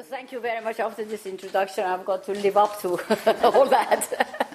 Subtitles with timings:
[0.00, 0.80] Well, thank you very much.
[0.80, 2.88] After this introduction, I've got to live up to
[3.44, 4.08] all that.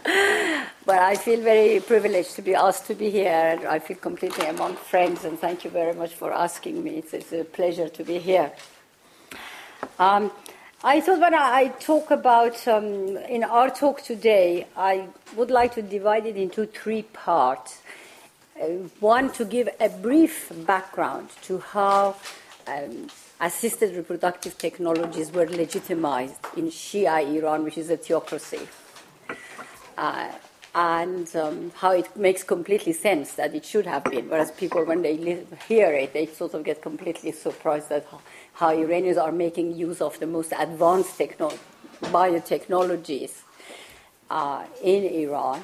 [0.87, 3.59] but I feel very privileged to be asked to be here.
[3.69, 6.97] I feel completely among friends, and thank you very much for asking me.
[6.97, 8.53] It's, it's a pleasure to be here.
[9.99, 10.31] Um,
[10.83, 15.83] I thought when I talk about, um, in our talk today, I would like to
[15.83, 17.83] divide it into three parts.
[18.59, 22.15] Uh, one, to give a brief background to how
[22.65, 23.09] um,
[23.39, 28.67] assisted reproductive technologies were legitimized in Shia Iran, which is a theocracy.
[29.97, 30.31] Uh,
[30.73, 35.01] and um, how it makes completely sense that it should have been, whereas people, when
[35.01, 35.15] they
[35.67, 38.05] hear it, they sort of get completely surprised that
[38.55, 41.57] how Iranians are making use of the most advanced techno-
[42.01, 43.31] biotechnologies
[44.29, 45.63] uh, in Iran.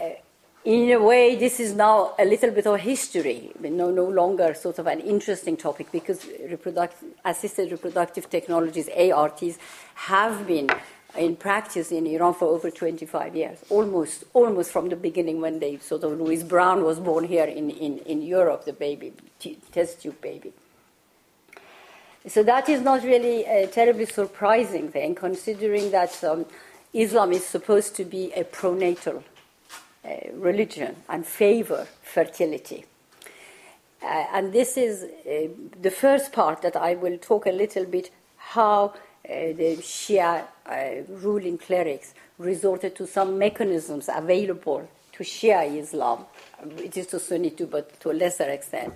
[0.00, 0.08] Uh,
[0.64, 4.78] in a way, this is now a little bit of history, no, no longer sort
[4.78, 6.24] of an interesting topic because
[7.24, 9.58] assisted reproductive technologies, ARTs,
[9.94, 10.70] have been
[11.16, 15.78] in practice in Iran for over 25 years, almost, almost from the beginning when they
[15.78, 20.02] sort of Louise Brown was born here in, in, in Europe, the baby, t- test
[20.02, 20.52] tube baby.
[22.28, 26.46] So that is not really a terribly surprising thing, considering that um,
[26.94, 29.24] Islam is supposed to be a pronatal
[30.34, 32.84] religion and favor fertility.
[34.02, 35.48] Uh, and this is uh,
[35.80, 38.92] the first part that I will talk a little bit how uh,
[39.28, 46.24] the Shia uh, ruling clerics resorted to some mechanisms available to Shia Islam,
[46.78, 48.94] it is to Sunni too, but to a lesser extent,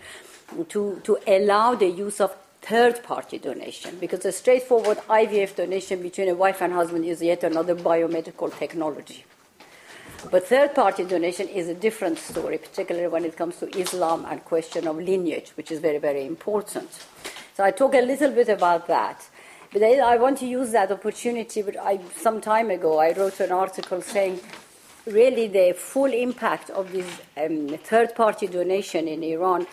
[0.68, 6.28] to, to allow the use of third party donation because a straightforward IVF donation between
[6.28, 9.24] a wife and husband is yet another biomedical technology.
[10.30, 14.44] But third party donation is a different story, particularly when it comes to Islam and
[14.44, 16.90] question of lineage, which is very, very important.
[17.54, 19.28] So I talk a little bit about that.
[19.72, 21.62] But I want to use that opportunity.
[21.62, 24.40] But I, some time ago, I wrote an article saying
[25.06, 29.66] really the full impact of this um, third party donation in Iran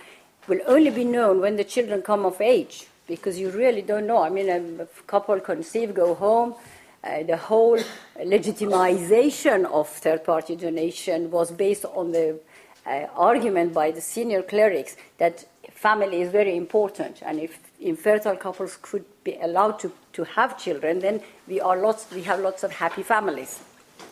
[0.47, 4.21] will only be known when the children come of age, because you really don't know.
[4.23, 6.55] I mean, a couple conceive, go home.
[7.03, 7.77] Uh, the whole
[8.19, 12.39] legitimization of third party donation was based on the
[12.85, 18.77] uh, argument by the senior clerics that family is very important, and if infertile couples
[18.81, 22.71] could be allowed to, to have children, then we, are lots, we have lots of
[22.71, 23.59] happy families,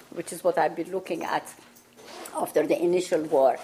[0.09, 1.53] which is what I've been looking at
[2.35, 3.58] after the initial war,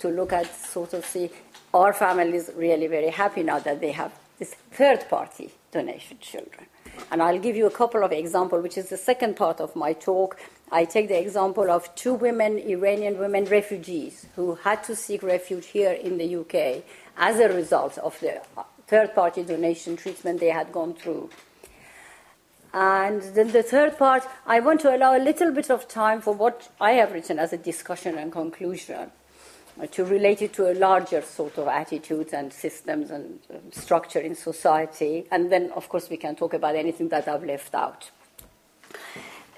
[0.00, 1.30] to look at sort of see
[1.72, 6.66] our family is really very happy now that they have this third party donation children.
[7.10, 9.92] And I'll give you a couple of examples, which is the second part of my
[9.92, 10.38] talk.
[10.70, 15.66] I take the example of two women, Iranian women refugees, who had to seek refuge
[15.66, 16.82] here in the UK
[17.16, 18.40] as a result of the
[18.86, 21.30] third party donation treatment they had gone through.
[22.74, 26.32] And then the third part, I want to allow a little bit of time for
[26.32, 29.10] what I have written as a discussion and conclusion
[29.90, 34.34] to relate it to a larger sort of attitudes and systems and um, structure in
[34.34, 35.26] society.
[35.30, 38.10] And then, of course, we can talk about anything that I've left out.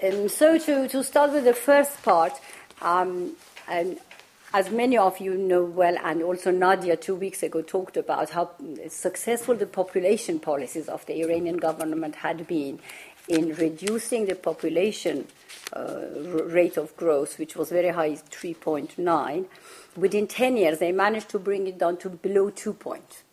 [0.03, 2.33] Um, so, to, to start with the first part,
[2.81, 3.33] um,
[3.67, 3.99] and
[4.53, 8.51] as many of you know well, and also Nadia two weeks ago talked about how
[8.87, 12.79] successful the population policies of the Iranian government had been
[13.27, 15.27] in reducing the population
[15.73, 16.01] uh,
[16.45, 19.45] rate of growth, which was very high, 3.9
[19.95, 23.23] within 10 years, they managed to bring it down to below two points,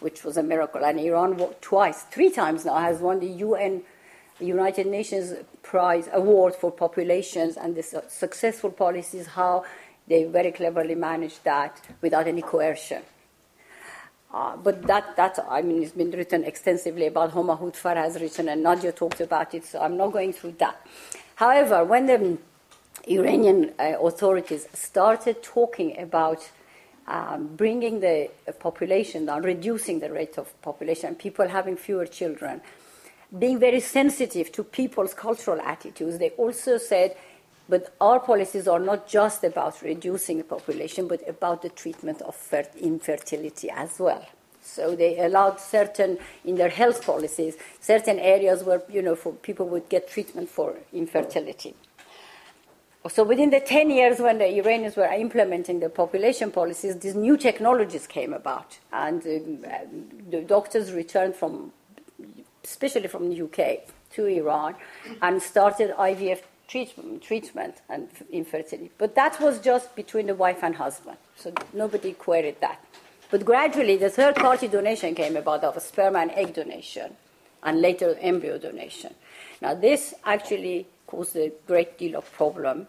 [0.00, 0.84] which was a miracle.
[0.84, 3.82] And Iran, twice, three times now, has won the UN,
[4.38, 9.64] United Nations Prize Award for populations and the successful policies, how
[10.08, 13.02] they very cleverly managed that without any coercion.
[14.32, 17.30] Uh, but that, that, I mean, it's been written extensively about.
[17.30, 20.86] Homa Hoodfar has written, and Nadia talked about it, so I'm not going through that.
[21.34, 22.38] However, when the
[23.08, 26.50] Iranian uh, authorities started talking about
[27.06, 28.30] um, bringing the
[28.60, 32.60] population down, reducing the rate of population, people having fewer children,
[33.36, 36.18] being very sensitive to people's cultural attitudes.
[36.18, 37.16] They also said,
[37.68, 42.36] but our policies are not just about reducing the population, but about the treatment of
[42.80, 44.26] infertility as well.
[44.62, 49.88] So they allowed certain, in their health policies, certain areas where, you know, people would
[49.88, 51.74] get treatment for infertility.
[53.08, 57.38] So within the 10 years when the Iranians were implementing the population policies, these new
[57.38, 58.78] technologies came about.
[58.92, 59.70] And uh,
[60.28, 61.72] the doctors returned from,
[62.62, 64.74] especially from the UK, to Iran
[65.22, 68.90] and started IVF treatment, treatment and infertility.
[68.98, 71.16] But that was just between the wife and husband.
[71.36, 72.84] So nobody queried that.
[73.30, 77.16] But gradually, the third party donation came about of sperm and egg donation
[77.62, 79.14] and later embryo donation.
[79.62, 82.86] Now, this actually caused a great deal of problem.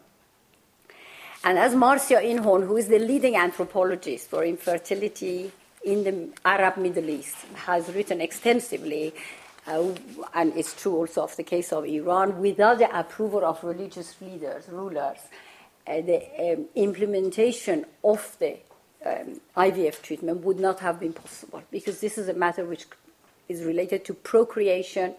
[1.43, 5.51] And as Marcia Inhorn, who is the leading anthropologist for infertility
[5.83, 9.13] in the Arab Middle East, has written extensively,
[9.65, 9.87] uh,
[10.35, 14.69] and it's true also of the case of Iran, without the approval of religious leaders,
[14.69, 15.17] rulers,
[15.87, 18.57] uh, the um, implementation of the
[19.03, 22.85] um, IVF treatment would not have been possible because this is a matter which
[23.51, 25.13] is related to procreation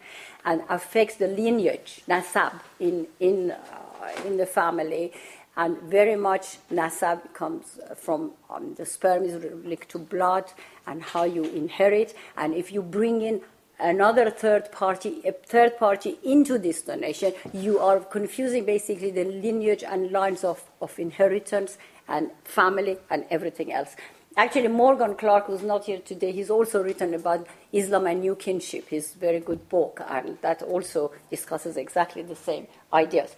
[0.45, 5.13] and affects the lineage, nasab, in, in, uh, in the family.
[5.57, 9.35] And very much nasab comes from um, the sperm is
[9.65, 10.47] linked to blood
[10.87, 12.15] and how you inherit.
[12.37, 13.43] And if you bring in
[13.79, 19.85] another third party, a third party into this donation, you are confusing basically the lineage
[19.85, 21.77] and lines of, of inheritance
[22.09, 23.95] and family and everything else.
[24.35, 28.89] Actually, Morgan Clarke, who's not here today, he's also written about Islam and New Kinship,
[28.89, 33.37] his very good book, and that also discusses exactly the same ideas.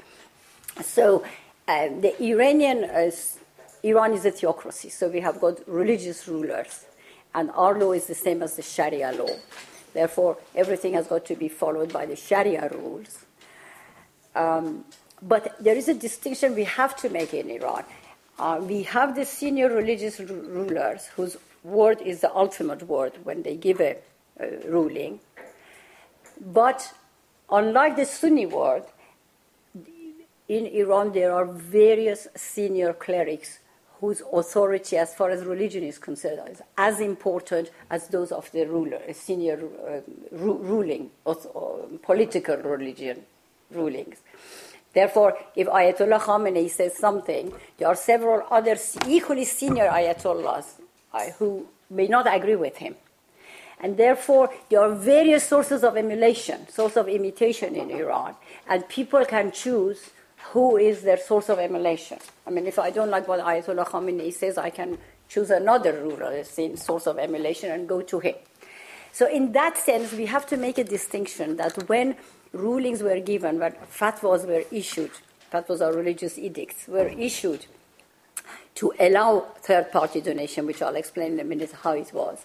[0.83, 1.25] So,
[1.67, 3.11] um, the Iranian, uh,
[3.83, 6.85] Iran is a theocracy, so we have got religious rulers,
[7.35, 9.35] and our law is the same as the Sharia law.
[9.95, 13.25] Therefore, everything has got to be followed by the Sharia rules.
[14.37, 14.85] Um,
[15.21, 17.85] but there is a distinction we have to make in Iran.
[18.39, 23.43] Uh, we have the senior religious r- rulers whose word is the ultimate word when
[23.43, 23.97] they give a,
[24.41, 25.21] a ruling.
[26.41, 26.93] But
[27.51, 28.85] unlike the Sunni word,
[30.49, 33.61] in Iran there are various senior clerics
[34.01, 38.67] whose authority, as far as religion is concerned, is as important as those of the
[38.67, 39.59] ruler, senior
[39.89, 40.01] uh,
[40.33, 43.23] ru- ruling, or political religion
[43.71, 44.19] rulings.
[44.95, 48.77] Therefore, if Ayatollah Khamenei says something, there are several other
[49.07, 50.67] equally senior Ayatollahs
[51.13, 52.95] uh, who may not agree with him.
[53.81, 58.35] And therefore, there are various sources of emulation, source of imitation in Iran,
[58.69, 60.11] and people can choose
[60.53, 62.19] who is their source of emulation.
[62.47, 64.99] I mean, if I don't like what Ayatollah Khamenei says, I can
[65.29, 68.37] choose another ruler source of emulation and go to him.
[69.13, 72.17] So, in that sense, we have to make a distinction that when
[72.55, 75.11] rulings were given, but fatwas were issued,
[75.53, 77.67] fatwas are religious edicts, were issued
[78.77, 82.45] to allow third party donation, which I'll explain in a minute how it was.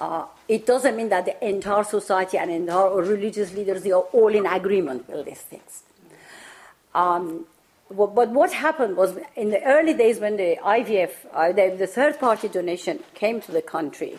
[0.00, 4.34] Uh, it doesn't mean that the entire society and entire religious leaders they are all
[4.34, 5.82] in agreement with these things.
[6.94, 7.46] Um,
[7.88, 12.18] but what happened was in the early days when the IVF, uh, the, the third
[12.18, 14.18] party donation came to the country,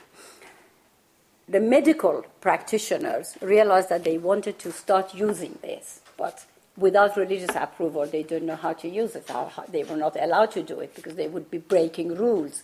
[1.47, 6.45] the medical practitioners realized that they wanted to start using this, but
[6.77, 9.29] without religious approval, they didn't know how to use it.
[9.69, 12.63] They were not allowed to do it because they would be breaking rules,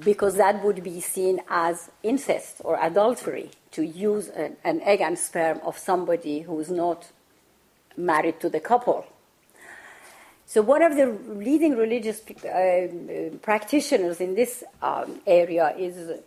[0.00, 5.18] because that would be seen as incest or adultery to use an, an egg and
[5.18, 7.10] sperm of somebody who is not
[7.96, 9.06] married to the couple.
[10.44, 12.88] So, one of the leading religious uh,
[13.40, 16.20] practitioners in this um, area is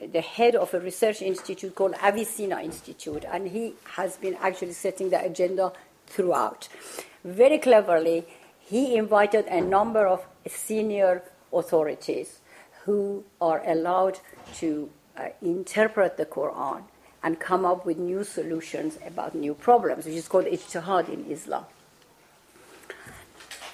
[0.00, 5.10] the head of a research institute called Avicenna Institute, and he has been actually setting
[5.10, 5.72] the agenda
[6.06, 6.68] throughout.
[7.24, 8.24] Very cleverly,
[8.60, 11.22] he invited a number of senior
[11.52, 12.40] authorities
[12.84, 14.18] who are allowed
[14.56, 16.82] to uh, interpret the Quran
[17.22, 21.64] and come up with new solutions about new problems, which is called ijtihad in Islam.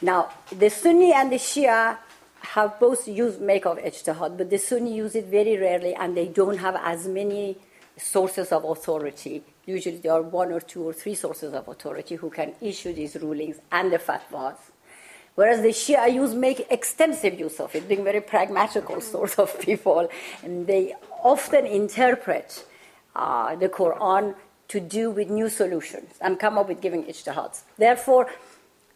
[0.00, 1.98] Now, the Sunni and the Shia
[2.44, 6.26] have both used make of ijtihad, but the Sunni use it very rarely and they
[6.26, 7.56] don't have as many
[7.96, 9.42] sources of authority.
[9.66, 13.16] Usually there are one or two or three sources of authority who can issue these
[13.16, 14.56] rulings and the fatwas.
[15.34, 20.08] Whereas the Shia use make extensive use of it, being very pragmatical sort of people,
[20.42, 22.64] and they often interpret
[23.16, 24.34] uh, the Quran
[24.68, 27.62] to do with new solutions and come up with giving ijtihads.
[27.76, 28.30] Therefore,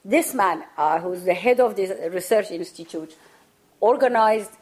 [0.04, 3.16] this man, uh, who's the head of this research institute,
[3.80, 4.52] organized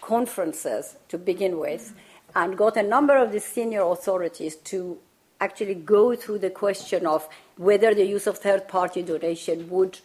[0.00, 1.94] conferences to begin with
[2.34, 4.98] and got a number of the senior authorities to
[5.40, 9.98] actually go through the question of whether the use of third party donation would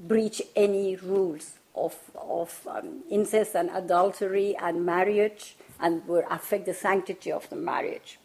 [0.00, 6.74] breach any rules of, of um, incest and adultery and marriage and would affect the
[6.74, 8.18] sanctity of the marriage.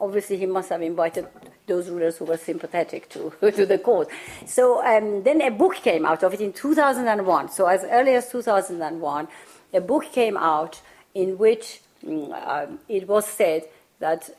[0.00, 1.26] Obviously, he must have invited
[1.66, 4.06] those rulers who were sympathetic to, to the cause.
[4.46, 7.50] So um, then a book came out of it in 2001.
[7.50, 9.28] So as early as 2001,
[9.72, 10.80] a book came out
[11.14, 13.64] in which um, it was said
[13.98, 14.30] that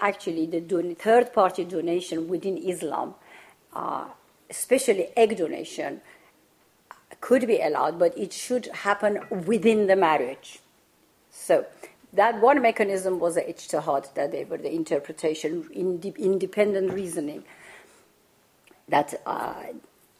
[0.00, 3.14] actually the don- third party donation within Islam,
[3.74, 4.06] uh,
[4.50, 6.00] especially egg donation,
[7.20, 10.58] could be allowed, but it should happen within the marriage.
[11.30, 11.66] So
[12.14, 17.44] that one mechanism was the ijtihad, that they were the interpretation, independent reasoning
[18.88, 19.54] that uh,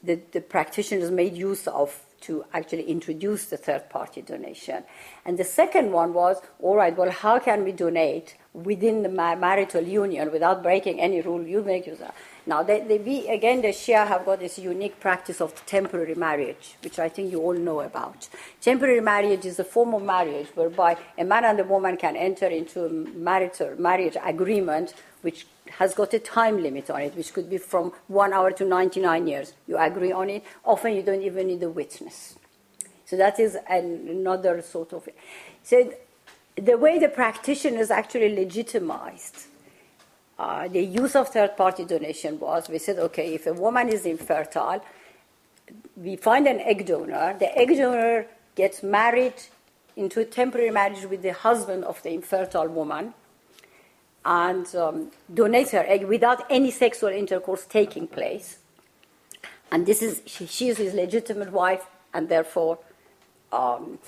[0.02, 4.82] the, the practitioners made use of to actually introduce the third party donation.
[5.26, 9.82] And the second one was all right, well, how can we donate within the marital
[9.82, 12.12] union without breaking any rule you make use of?
[12.46, 16.76] Now, they, they, we, again, the Shia have got this unique practice of temporary marriage,
[16.82, 18.28] which I think you all know about.
[18.60, 22.46] Temporary marriage is a form of marriage whereby a man and a woman can enter
[22.46, 25.46] into a marital marriage agreement which
[25.78, 29.26] has got a time limit on it, which could be from one hour to 99
[29.26, 29.54] years.
[29.66, 30.44] You agree on it.
[30.64, 32.36] Often you don't even need a witness.
[33.06, 35.08] So that is an, another sort of.
[35.62, 35.92] So
[36.56, 39.46] the way the practitioners actually legitimized
[40.38, 44.04] uh, the use of third party donation was we said, okay, if a woman is
[44.04, 44.84] infertile,
[45.96, 49.34] we find an egg donor, the egg donor gets married
[49.96, 53.14] into a temporary marriage with the husband of the infertile woman
[54.24, 58.58] and um, donates her egg without any sexual intercourse taking place.
[59.70, 62.78] And this is, she, she is his legitimate wife, and therefore
[63.54, 63.98] um,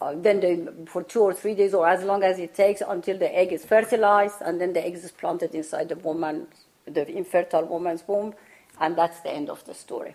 [0.00, 3.18] uh, then they, for two or three days, or as long as it takes until
[3.18, 6.46] the egg is fertilized, and then the egg is planted inside the woman,
[6.86, 8.34] the infertile woman's womb,
[8.80, 10.14] and that's the end of the story.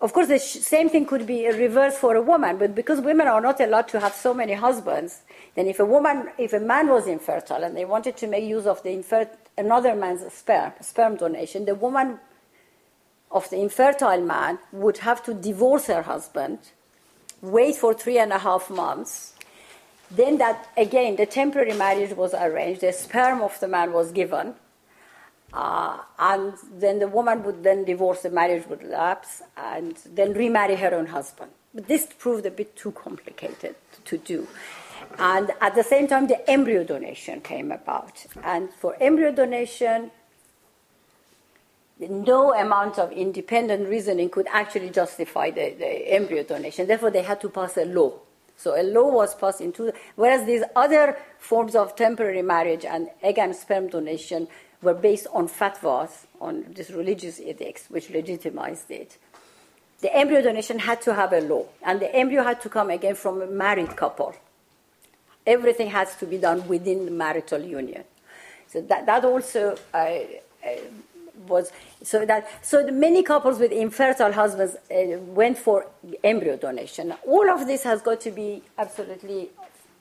[0.00, 3.28] Of course, the sh- same thing could be reversed for a woman, but because women
[3.28, 5.22] are not allowed to have so many husbands,
[5.54, 8.66] then if a woman, if a man was infertile and they wanted to make use
[8.66, 12.18] of the infer- another man's sperm, sperm donation, the woman
[13.30, 16.58] of the infertile man would have to divorce her husband
[17.44, 19.34] wait for three and a half months.
[20.10, 22.80] Then that again, the temporary marriage was arranged.
[22.80, 24.54] The sperm of the man was given,
[25.52, 28.22] uh, and then the woman would then divorce.
[28.22, 31.50] The marriage would lapse, and then remarry her own husband.
[31.74, 33.74] But this proved a bit too complicated
[34.04, 34.46] to do.
[35.18, 38.24] And at the same time, the embryo donation came about.
[38.42, 40.10] And for embryo donation,
[42.00, 46.86] no amount of independent reasoning could actually justify the, the, embryo donation.
[46.86, 48.12] Therefore, they had to pass a law.
[48.56, 53.38] So a law was passed into, whereas these other forms of temporary marriage and egg
[53.38, 54.48] and sperm donation
[54.82, 59.18] were based on fatwas, on this religious ethics, which legitimized it.
[60.00, 63.14] The embryo donation had to have a law, and the embryo had to come again
[63.14, 64.34] from a married couple.
[65.46, 68.04] Everything has to be done within the marital union.
[68.66, 70.70] So that, that also uh, uh,
[71.48, 71.72] was
[72.02, 75.86] so that so many couples with infertile husbands uh, went for
[76.22, 77.14] embryo donation.
[77.26, 79.50] All of this has got to be absolutely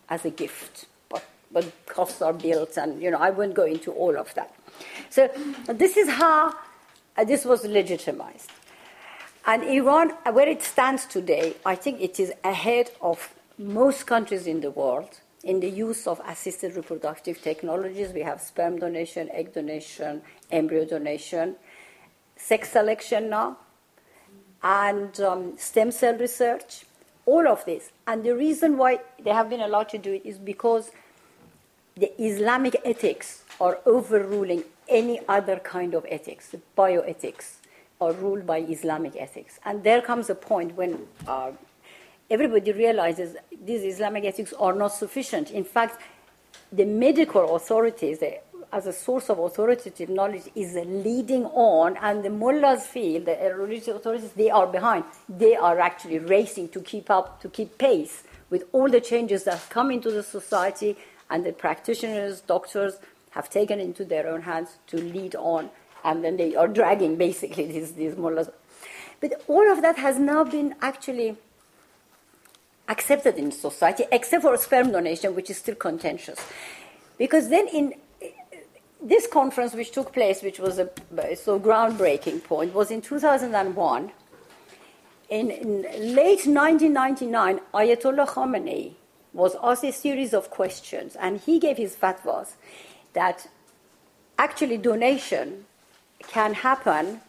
[0.09, 3.91] as a gift, but but costs are built, and you know I won't go into
[3.91, 4.53] all of that.
[5.09, 5.29] So
[5.67, 6.53] this is how
[7.17, 8.49] uh, this was legitimized.
[9.45, 14.61] And Iran, where it stands today, I think it is ahead of most countries in
[14.61, 18.13] the world in the use of assisted reproductive technologies.
[18.13, 20.21] We have sperm donation, egg donation,
[20.51, 21.55] embryo donation,
[22.37, 23.57] sex selection now,
[24.63, 26.85] and um, stem cell research,
[27.25, 27.91] all of this.
[28.07, 30.91] And the reason why they have been allowed to do it is because
[31.95, 37.55] the Islamic ethics are overruling any other kind of ethics, the bioethics
[38.01, 39.59] are ruled by Islamic ethics.
[39.65, 41.51] And there comes a point when uh,
[42.29, 45.51] everybody realizes these Islamic ethics are not sufficient.
[45.51, 46.01] In fact,
[46.71, 48.23] the medical authorities,
[48.71, 53.89] as a source of authoritative knowledge, is leading on, and the mullahs feel, the religious
[53.89, 55.03] authorities, they are behind.
[55.29, 59.69] They are actually racing to keep up, to keep pace with all the changes that
[59.69, 60.97] come into the society,
[61.29, 62.97] and the practitioners, doctors,
[63.31, 65.69] have taken into their own hands to lead on,
[66.03, 68.49] and then they are dragging basically these, these mullahs.
[69.19, 71.37] But all of that has now been actually
[72.87, 76.39] accepted in society, except for sperm donation, which is still contentious.
[77.17, 77.93] Because then in
[79.01, 80.89] this conference, which took place, which was a
[81.35, 84.11] so groundbreaking point, was in 2001.
[85.29, 85.81] In, in
[86.15, 88.93] late 1999, Ayatollah Khamenei
[89.33, 92.53] was asked a series of questions, and he gave his fatwas
[93.13, 93.47] that
[94.37, 95.65] actually donation
[96.27, 97.21] can happen,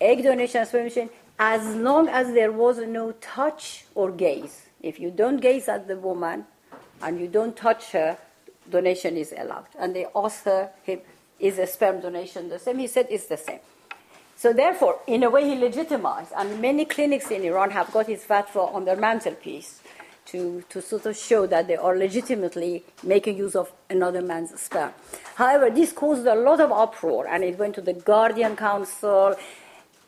[0.00, 4.66] egg donation, sperm donation, as long as there was no touch or gaze.
[4.82, 6.44] If you don't gaze at the woman
[7.00, 8.18] and you don't touch her,
[8.68, 9.64] donation is allowed.
[9.78, 11.00] And they asked her, him,
[11.38, 12.78] is a sperm donation the same?
[12.78, 13.60] He said it's the same.
[14.36, 18.22] So therefore, in a way, he legitimized, and many clinics in Iran have got his
[18.22, 19.80] fatwa on their mantelpiece
[20.26, 24.92] to, to sort of show that they are legitimately making use of another man's sperm.
[25.34, 29.36] However, this caused a lot of uproar, and it went to the Guardian Council,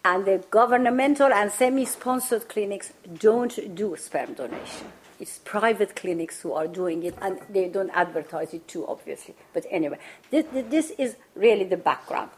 [0.05, 4.89] and the governmental and semi sponsored clinics don't do sperm donation.
[5.21, 9.35] It's private clinics who are doing it, and they don't advertise it too, obviously.
[9.53, 9.99] But anyway,
[10.31, 12.31] this, this is really the background.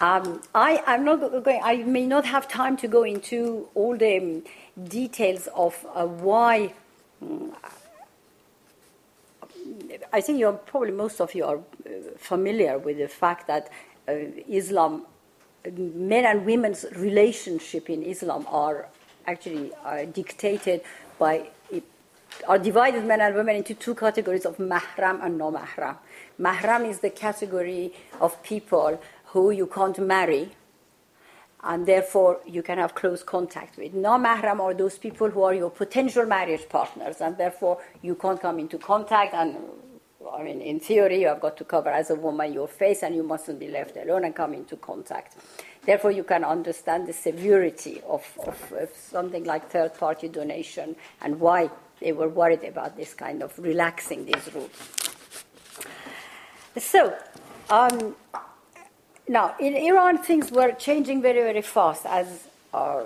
[0.00, 1.60] Um, I am not going.
[1.62, 4.42] I may not have time to go into all the um,
[4.88, 6.74] details of uh, why.
[7.20, 7.52] Um,
[10.12, 13.70] I think you're probably most of you are uh, familiar with the fact that
[14.08, 14.12] uh,
[14.48, 15.06] Islam,
[15.70, 18.88] men and women's relationship in Islam are
[19.26, 20.82] actually uh, dictated
[21.18, 21.48] by
[22.48, 26.88] are divided men and women into two categories of mahram and no mahram.
[26.88, 30.52] Is the category of people who you can't marry
[31.62, 33.94] and therefore you can have close contact with.
[33.94, 38.40] No mahram are those people who are your potential marriage partners and therefore you can't
[38.40, 39.56] come into contact and
[40.30, 43.14] I mean, in theory, you have got to cover as a woman your face and
[43.14, 45.36] you mustn't be left alone and come into contact.
[45.84, 51.40] Therefore, you can understand the severity of, of, of something like third party donation and
[51.40, 54.70] why they were worried about this kind of relaxing these rules.
[56.76, 57.16] So,
[57.68, 58.14] um,
[59.28, 63.02] now in Iran, things were changing very, very fast as uh,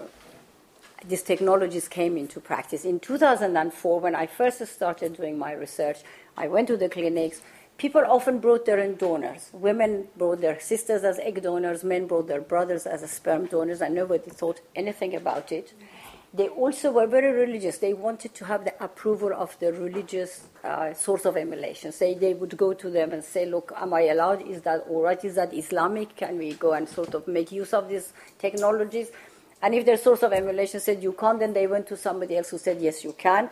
[1.07, 2.85] these technologies came into practice.
[2.85, 5.99] In 2004, when I first started doing my research,
[6.37, 7.41] I went to the clinics.
[7.79, 9.51] People often brought their own donors.
[9.53, 13.95] Women brought their sisters as egg donors, men brought their brothers as sperm donors, and
[13.95, 15.73] nobody thought anything about it.
[16.35, 17.79] They also were very religious.
[17.79, 21.93] They wanted to have the approval of the religious uh, source of emulation.
[21.93, 24.43] Say they would go to them and say, "Look, am I allowed?
[24.43, 25.25] Is that all right?
[25.25, 26.17] Is that Islamic?
[26.17, 29.11] Can we go and sort of make use of these technologies?"
[29.63, 32.51] And if their source of emulation said you can't, then they went to somebody else
[32.51, 33.49] who said yes, you can.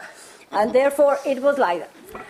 [0.52, 2.24] And therefore, it was like that.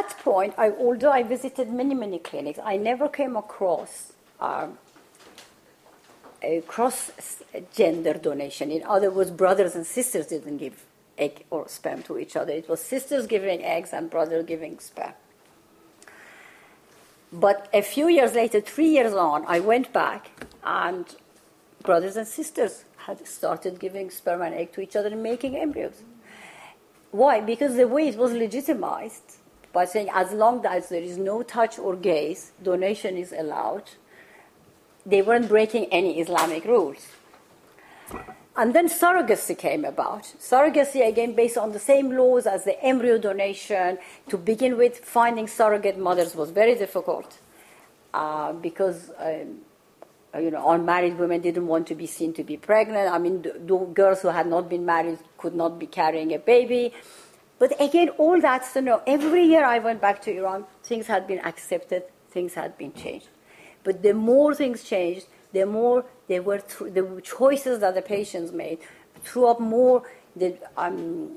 [0.00, 4.78] That point, I, although I visited many, many clinics, I never came across um,
[6.42, 7.10] a cross
[7.74, 8.70] gender donation.
[8.70, 10.86] In other words, brothers and sisters didn't give
[11.18, 12.50] egg or sperm to each other.
[12.50, 15.12] It was sisters giving eggs and brothers giving sperm.
[17.30, 20.30] But a few years later, three years on, I went back
[20.64, 21.04] and
[21.82, 26.02] brothers and sisters had started giving sperm and egg to each other and making embryos.
[27.10, 27.42] Why?
[27.42, 29.39] Because the way it was legitimized
[29.72, 33.84] by saying as long as there is no touch or gaze, donation is allowed,
[35.06, 37.08] they weren't breaking any Islamic rules.
[38.56, 40.24] And then surrogacy came about.
[40.38, 43.98] Surrogacy, again, based on the same laws as the embryo donation.
[44.28, 47.38] To begin with, finding surrogate mothers was very difficult
[48.12, 49.60] uh, because um,
[50.38, 53.10] you know, unmarried women didn't want to be seen to be pregnant.
[53.10, 53.42] I mean,
[53.94, 56.92] girls who had not been married could not be carrying a baby.
[57.60, 59.02] But again, all that's to know.
[59.06, 63.28] Every year I went back to Iran, things had been accepted, things had been changed.
[63.84, 68.50] But the more things changed, the more they were th- the choices that the patients
[68.50, 68.78] made
[69.22, 70.02] threw up more
[70.34, 71.36] the um,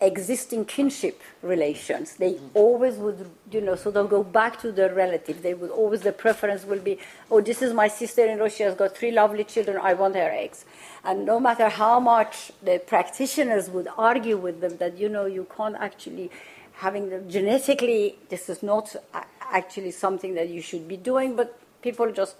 [0.00, 2.16] existing kinship relations.
[2.16, 5.42] They always would, you know, so of go back to their relative.
[5.42, 6.98] They would always, the preference will be,
[7.30, 10.30] oh, this is my sister in Russia, has got three lovely children, I want her
[10.32, 10.64] eggs.
[11.04, 15.46] And no matter how much the practitioners would argue with them that, you know, you
[15.54, 16.30] can't actually,
[16.74, 18.96] having them genetically, this is not
[19.40, 22.36] actually something that you should be doing, but people just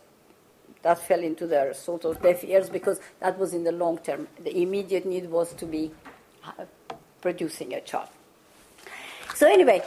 [0.82, 4.28] that fell into their sort of deaf ears because that was in the long term.
[4.42, 5.90] The immediate need was to be
[7.20, 8.08] producing a child.
[9.34, 9.82] So, anyway,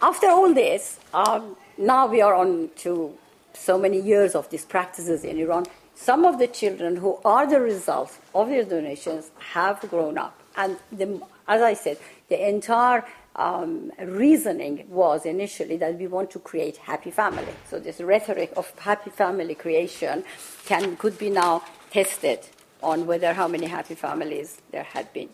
[0.00, 3.16] after all this, um, now we are on to
[3.52, 5.66] so many years of these practices in Iran.
[6.00, 10.40] Some of the children who are the result of these donations have grown up.
[10.56, 16.38] And the, as I said, the entire um, reasoning was initially that we want to
[16.38, 17.52] create happy family.
[17.68, 20.22] So this rhetoric of happy family creation
[20.66, 22.40] can could be now tested
[22.80, 25.28] on whether how many happy families there had been.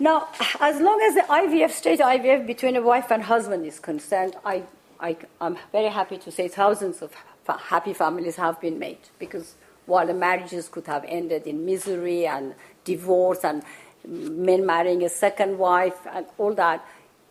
[0.00, 0.28] Now,
[0.60, 4.64] as long as the IVF, straight IVF between a wife and husband is concerned, I,
[4.98, 7.14] I, am very happy to say thousands of
[7.46, 9.54] happy families have been made because
[9.86, 12.54] while the marriages could have ended in misery and
[12.84, 13.62] divorce and
[14.06, 16.84] men marrying a second wife and all that,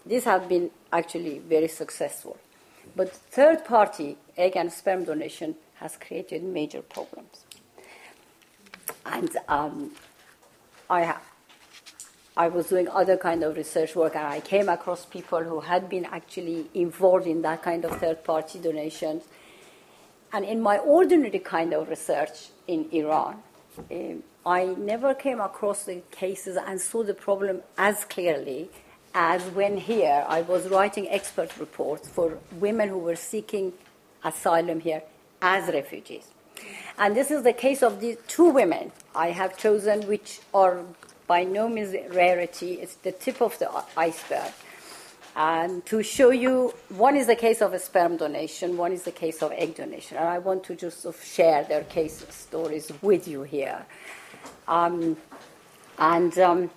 [0.06, 2.38] these have been actually very successful.
[2.96, 7.46] But third party egg and sperm donation has created major problems.
[9.06, 9.92] And um,
[10.90, 11.22] I have
[12.38, 15.88] I was doing other kind of research work and I came across people who had
[15.88, 19.24] been actually involved in that kind of third party donations.
[20.36, 23.42] And in my ordinary kind of research in Iran,
[23.90, 28.70] um, I never came across the cases and saw the problem as clearly
[29.14, 33.72] as when here I was writing expert reports for women who were seeking
[34.26, 35.04] asylum here
[35.42, 36.28] as refugees.
[36.98, 40.82] And this is the case of the two women I have chosen, which are
[41.28, 42.74] by no means rarity.
[42.74, 44.52] It's the tip of the iceberg.
[45.36, 49.12] And to show you, one is the case of a sperm donation, one is the
[49.12, 50.18] case of egg donation.
[50.18, 53.86] And I want to just sort of share their case stories with you here.
[54.68, 55.18] Um,
[55.98, 56.70] and um,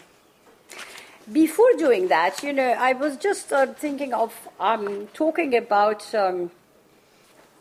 [1.33, 6.51] before doing that, you know, I was just uh, thinking of um, talking about um,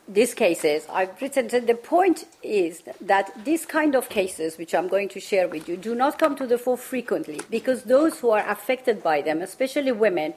[0.07, 0.87] these cases.
[0.89, 5.19] I've written that the point is that these kind of cases, which I'm going to
[5.19, 9.03] share with you, do not come to the fore frequently because those who are affected
[9.03, 10.33] by them, especially women,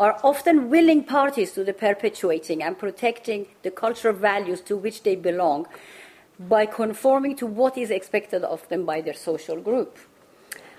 [0.00, 5.14] are often willing parties to the perpetuating and protecting the cultural values to which they
[5.14, 5.66] belong
[6.38, 9.98] by conforming to what is expected of them by their social group.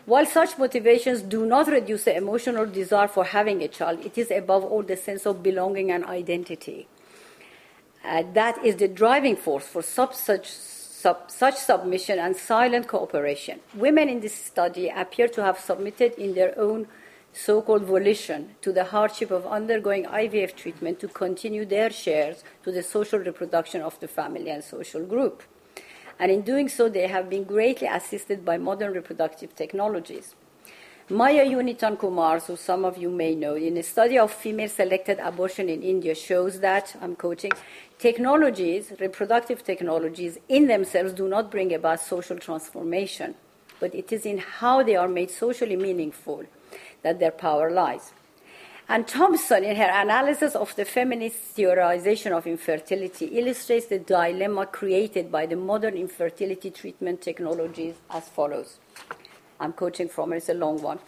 [0.08, 4.32] While such motivations do not reduce the emotional desire for having a child, it is
[4.32, 6.88] above all the sense of belonging and identity.
[8.04, 13.60] Uh, that is the driving force for sub- such, sub- such submission and silent cooperation.
[13.76, 16.88] Women in this study appear to have submitted in their own
[17.34, 22.72] so called volition to the hardship of undergoing IVF treatment to continue their shares to
[22.72, 25.44] the social reproduction of the family and social group.
[26.20, 30.36] And in doing so, they have been greatly assisted by modern reproductive technologies.
[31.10, 35.20] Maya Unnithan Kumar, who some of you may know, in a study of female selected
[35.20, 37.52] abortion in India, shows that, I'm quoting,
[37.98, 43.36] technologies, reproductive technologies, in themselves do not bring about social transformation,
[43.80, 46.46] but it is in how they are made socially meaningful
[47.04, 48.14] that their power lies.
[48.90, 55.32] And Thompson, in her analysis of the feminist theorization of infertility, illustrates the dilemma created
[55.32, 58.80] by the modern infertility treatment technologies as follows.
[59.62, 61.00] I'm quoting from her, it's a long one.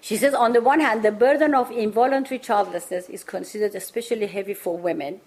[0.00, 4.54] She says, on the one hand, the burden of involuntary childlessness is considered especially heavy
[4.54, 5.20] for women,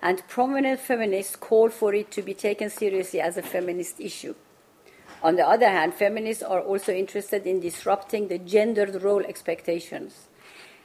[0.00, 4.34] and prominent feminists call for it to be taken seriously as a feminist issue.
[5.22, 10.28] On the other hand, feminists are also interested in disrupting the gendered role expectations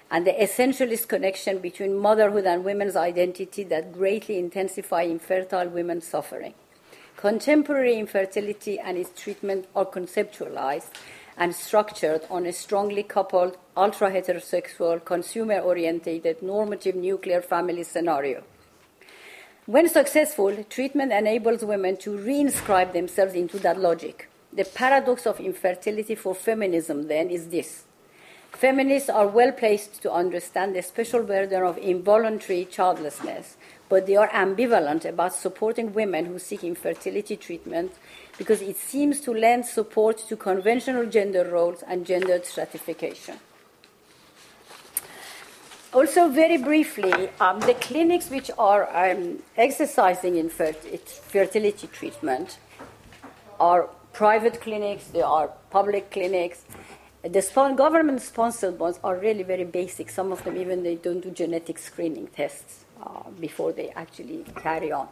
[0.10, 6.54] and the essentialist connection between motherhood and women's identity that greatly intensify infertile women's suffering.
[7.16, 10.90] Contemporary infertility and its treatment are conceptualized
[11.38, 18.44] and structured on a strongly coupled, ultra heterosexual, consumer oriented, normative nuclear family scenario.
[19.66, 24.28] When successful, treatment enables women to reinscribe themselves into that logic.
[24.52, 27.86] The paradox of infertility for feminism, then, is this.
[28.52, 33.56] Feminists are well placed to understand the special burden of involuntary childlessness,
[33.88, 37.94] but they are ambivalent about supporting women who seek infertility treatment
[38.38, 43.38] because it seems to lend support to conventional gender roles and gendered stratification.
[45.94, 52.58] Also, very briefly, um, the clinics which are um, exercising in fertility treatment
[53.60, 56.66] are private clinics, they are public clinics.
[57.22, 60.10] The government sponsored ones are really very basic.
[60.10, 64.92] Some of them even they don't do genetic screening tests uh, before they actually carry
[64.92, 65.08] on.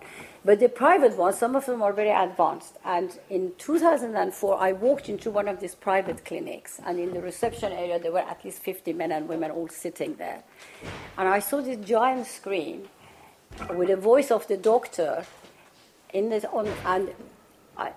[0.46, 2.78] But the private ones, some of them are very advanced.
[2.86, 7.72] And in 2004, I walked into one of these private clinics, and in the reception
[7.72, 10.44] area, there were at least 50 men and women all sitting there.
[11.18, 12.88] And I saw this giant screen
[13.76, 15.26] with the voice of the doctor
[16.14, 17.14] in this on, and
[17.78, 17.92] I,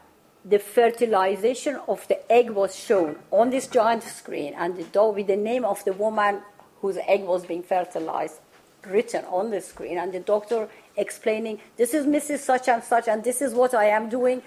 [0.44, 5.28] the fertilization of the egg was shown on this giant screen, and the dog with
[5.28, 6.42] the name of the woman
[6.80, 8.40] whose egg was being fertilized
[8.86, 12.38] written on the screen, and the doctor explaining, This is Mrs.
[12.38, 14.42] Such and Such, and this is what I am doing.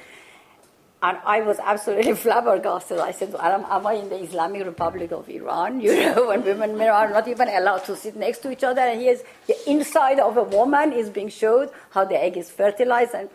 [1.02, 2.97] And I was absolutely flabbergasted.
[2.97, 5.80] I said, am, am I in the Islamic Republic of Iran?
[5.88, 9.00] You know, when women are not even allowed to sit next to each other, and
[9.00, 13.13] here's the inside of a woman is being showed, how the egg is fertilized.
[13.13, 13.30] And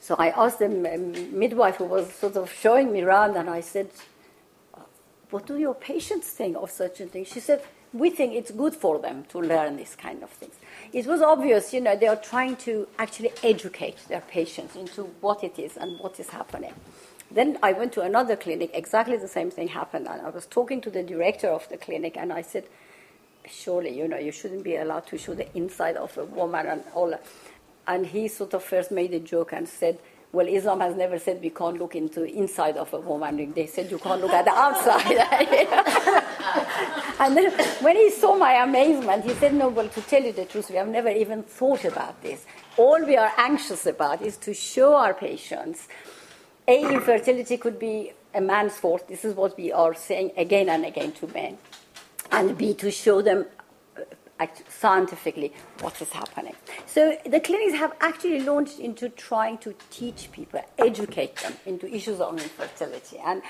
[0.00, 3.88] so I asked the midwife who was sort of showing me around, and I said,
[5.30, 7.24] What do your patients think of such a thing?
[7.24, 7.62] She said,
[7.94, 10.54] we think it's good for them to learn these kind of things.
[10.92, 15.44] It was obvious, you know, they are trying to actually educate their patients into what
[15.44, 16.74] it is and what is happening.
[17.30, 20.80] Then I went to another clinic, exactly the same thing happened, and I was talking
[20.82, 22.64] to the director of the clinic, and I said,
[23.48, 26.84] surely, you know, you shouldn't be allowed to show the inside of a woman and
[26.94, 27.24] all that.
[27.86, 29.98] And he sort of first made a joke and said,
[30.32, 33.52] well, Islam has never said we can't look into the inside of a woman.
[33.52, 36.23] They said you can't look at the outside.
[37.20, 40.44] and then when he saw my amazement, he said, no, well, to tell you the
[40.44, 42.46] truth, we have never even thought about this.
[42.76, 45.88] All we are anxious about is to show our patients,
[46.66, 49.06] A, infertility could be a man's fault.
[49.08, 51.58] This is what we are saying again and again to men.
[52.32, 53.46] And B, to show them
[54.40, 56.54] uh, scientifically what is happening.
[56.86, 62.20] So the clinics have actually launched into trying to teach people, educate them into issues
[62.20, 63.18] of infertility.
[63.18, 63.42] And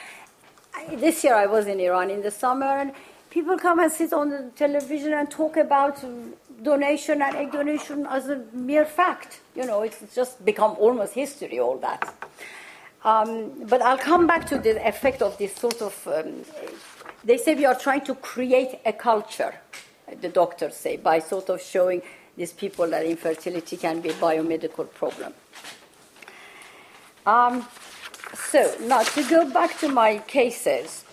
[0.93, 2.93] this year I was in Iran in the summer, and
[3.31, 6.05] people come and sit on the television and talk about
[6.63, 9.41] donation and egg donation as a mere fact.
[9.55, 12.15] You know, it's just become almost history, all that.
[13.05, 16.09] Um, but I'll come back to the effect of this sort of.
[16.09, 16.45] Um,
[17.23, 19.55] they say we are trying to create a culture,
[20.21, 22.03] the doctors say, by sort of showing
[22.37, 25.33] these people that infertility can be a biomedical problem.
[27.27, 27.67] Um,
[28.33, 31.05] so, now to go back to my cases.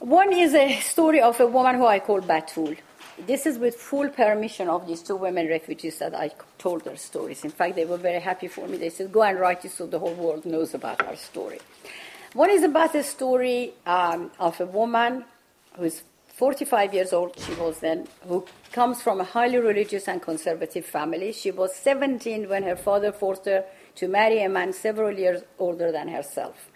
[0.00, 2.76] One is a story of a woman who I call Batul.
[3.26, 7.44] This is with full permission of these two women refugees that I told their stories.
[7.44, 8.76] In fact, they were very happy for me.
[8.76, 11.60] They said, Go and write it so the whole world knows about our story.
[12.34, 15.24] One is about a story um, of a woman
[15.78, 16.02] who's
[16.34, 21.32] 45 years old, she was then, who comes from a highly religious and conservative family.
[21.32, 25.92] She was 17 when her father forced her to marry a man several years older
[25.92, 26.72] than herself.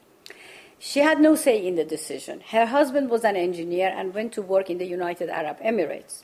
[0.78, 2.40] She had no say in the decision.
[2.52, 6.22] Her husband was an engineer and went to work in the United Arab Emirates.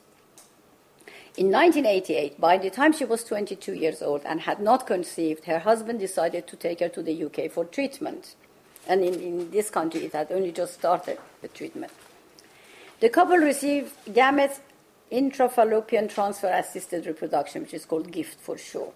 [1.37, 5.59] In 1988, by the time she was 22 years old and had not conceived, her
[5.59, 8.37] husband decided to take her to the UK for treatment.
[8.87, 11.93] And in, in this country, it had only just started the treatment.
[13.01, 14.61] The couple received gametes
[15.13, 18.95] intrafallopian transfer assisted reproduction, which is called GIFT for short.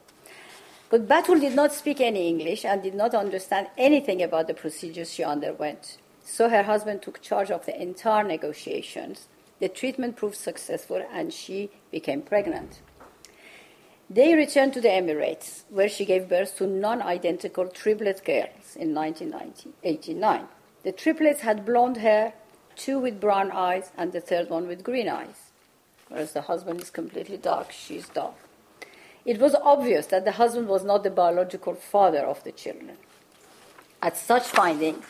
[0.91, 5.13] But Batul did not speak any English and did not understand anything about the procedures
[5.13, 5.99] she underwent.
[6.25, 9.29] So her husband took charge of the entire negotiations.
[9.61, 12.81] The treatment proved successful and she became pregnant.
[14.11, 18.95] They returned to the Emirates, where she gave birth to non identical triplet girls in
[18.95, 20.49] 1989.
[20.83, 22.33] The triplets had blonde hair,
[22.75, 25.48] two with brown eyes, and the third one with green eyes.
[26.09, 28.35] Whereas the husband is completely dark, she's dark.
[29.25, 32.97] It was obvious that the husband was not the biological father of the children.
[34.01, 35.05] At such findings,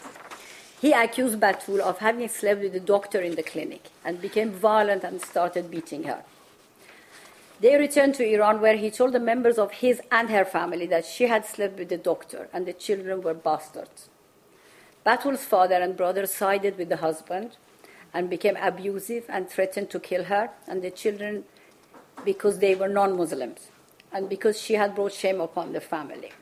[0.80, 5.04] he accused Batul of having slept with the doctor in the clinic and became violent
[5.04, 6.24] and started beating her.
[7.60, 11.04] They returned to Iran, where he told the members of his and her family that
[11.04, 14.08] she had slept with the doctor and the children were bastards.
[15.04, 17.56] Batul's father and brother sided with the husband
[18.12, 21.44] and became abusive and threatened to kill her and the children
[22.24, 23.68] because they were non Muslims
[24.12, 26.32] and because she had brought shame upon the family.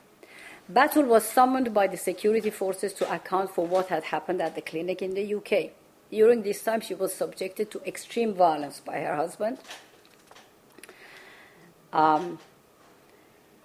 [0.72, 4.61] Batul was summoned by the security forces to account for what had happened at the
[4.61, 5.70] clinic in the UK.
[6.11, 9.59] During this time, she was subjected to extreme violence by her husband,
[11.92, 12.38] um,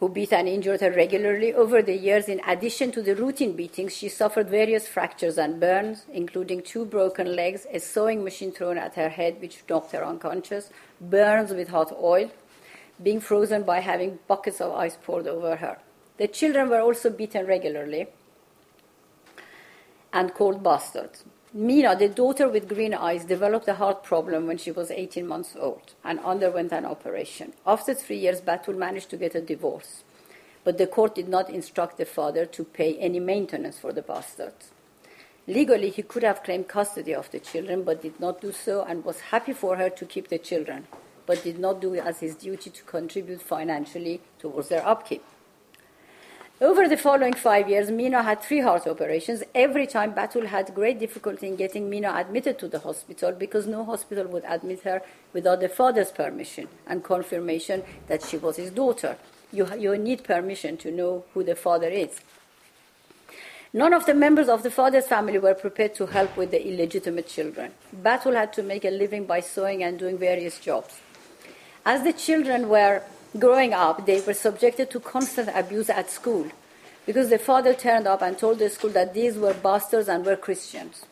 [0.02, 1.54] who beat and injured her regularly.
[1.54, 6.06] Over the years, in addition to the routine beatings, she suffered various fractures and burns,
[6.12, 10.72] including two broken legs, a sewing machine thrown at her head, which knocked her unconscious,
[11.00, 12.32] burns with hot oil,
[13.02, 15.78] being frozen by having buckets of ice poured over her.
[16.18, 18.08] The children were also beaten regularly
[20.12, 21.24] and called bastards.
[21.54, 25.54] Mina, the daughter with green eyes, developed a heart problem when she was 18 months
[25.60, 27.52] old and underwent an operation.
[27.68, 30.06] After three years, Batul managed to get a divorce,
[30.64, 34.72] but the court did not instruct the father to pay any maintenance for the bastards.
[35.46, 39.04] Legally, he could have claimed custody of the children, but did not do so and
[39.04, 40.88] was happy for her to keep the children,
[41.26, 45.26] but did not do it as his duty to contribute financially towards their upkeep.
[46.62, 49.41] Over the following five years, Mina had three heart operations.
[49.56, 53.84] Every time, Batul had great difficulty in getting Mina admitted to the hospital because no
[53.84, 55.02] hospital would admit her
[55.34, 59.17] without the father's permission and confirmation that she was his daughter.
[59.52, 62.21] You, you need permission to know who the father is.
[63.74, 67.28] None of the members of the father's family were prepared to help with the illegitimate
[67.28, 67.71] children.
[68.04, 71.02] Batul had to make a living by sewing and doing various jobs.
[71.88, 73.02] As the children were
[73.38, 76.48] growing up, they were subjected to constant abuse at school
[77.06, 80.36] because the father turned up and told the school that these were bastards and were
[80.36, 81.06] Christians.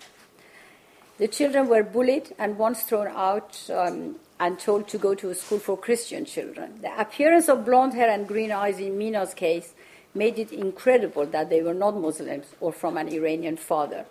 [1.17, 5.35] The children were bullied and once thrown out um, and told to go to a
[5.35, 6.79] school for Christian children.
[6.81, 9.73] The appearance of blonde hair and green eyes in Mina's case
[10.13, 14.05] made it incredible that they were not Muslims or from an Iranian father.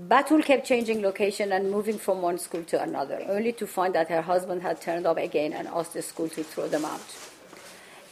[0.00, 4.08] Batul kept changing location and moving from one school to another, only to find that
[4.08, 7.02] her husband had turned up again and asked the school to throw them out.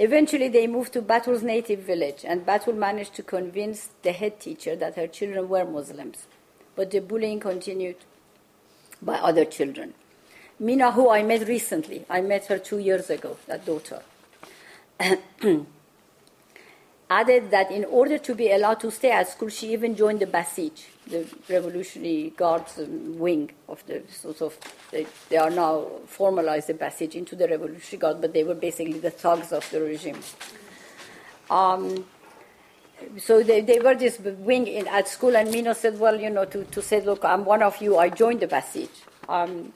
[0.01, 4.75] Eventually, they moved to Batul's native village, and Batul managed to convince the head teacher
[4.75, 6.27] that her children were Muslims.
[6.75, 7.96] But the bullying continued
[9.01, 9.94] by other children.
[10.59, 14.03] Mina, who I met recently, I met her two years ago, that daughter.
[17.09, 20.27] added that in order to be allowed to stay at school, she even joined the
[20.27, 20.73] Basij,
[21.07, 24.59] the Revolutionary Guards wing of the sort of.
[24.90, 28.99] They, they are now formalized the Basij into the Revolutionary Guard, but they were basically
[28.99, 30.19] the thugs of the regime.
[31.49, 32.07] Um,
[33.19, 36.45] so they, they were this wing in, at school, and Mina said, well, you know,
[36.47, 38.88] to, to say, look, I'm one of you, I joined the Basij.
[39.29, 39.73] Um,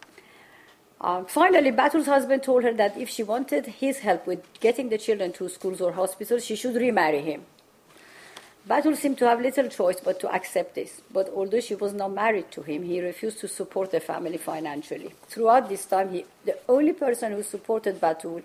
[1.01, 4.99] um, finally, Batul's husband told her that if she wanted his help with getting the
[4.99, 7.47] children to schools or hospitals, she should remarry him.
[8.69, 11.01] Batul seemed to have little choice but to accept this.
[11.11, 15.15] But although she was not married to him, he refused to support the family financially.
[15.29, 18.43] Throughout this time, he, the only person who supported Batul,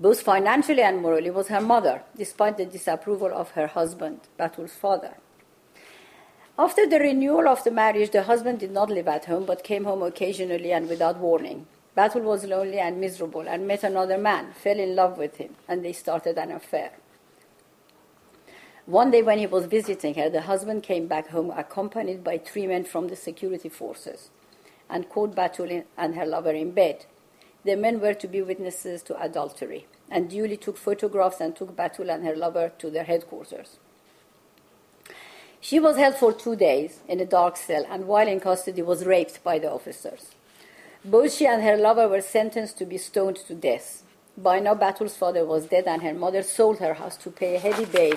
[0.00, 5.14] both financially and morally, was her mother, despite the disapproval of her husband, Batul's father.
[6.60, 9.84] After the renewal of the marriage, the husband did not live at home but came
[9.84, 11.66] home occasionally and without warning.
[11.96, 15.82] Batul was lonely and miserable and met another man, fell in love with him, and
[15.82, 16.90] they started an affair.
[18.84, 22.66] One day, when he was visiting her, the husband came back home accompanied by three
[22.66, 24.28] men from the security forces
[24.90, 27.06] and caught Batul and her lover in bed.
[27.64, 32.14] The men were to be witnesses to adultery and duly took photographs and took Batul
[32.14, 33.78] and her lover to their headquarters.
[35.60, 39.04] She was held for two days in a dark cell and while in custody was
[39.04, 40.34] raped by the officers.
[41.04, 44.02] Both she and her lover were sentenced to be stoned to death.
[44.36, 47.58] By now, Batul's father was dead and her mother sold her house to pay a
[47.58, 48.16] heavy bail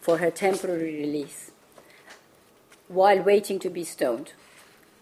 [0.00, 1.50] for her temporary release
[2.88, 4.32] while waiting to be stoned.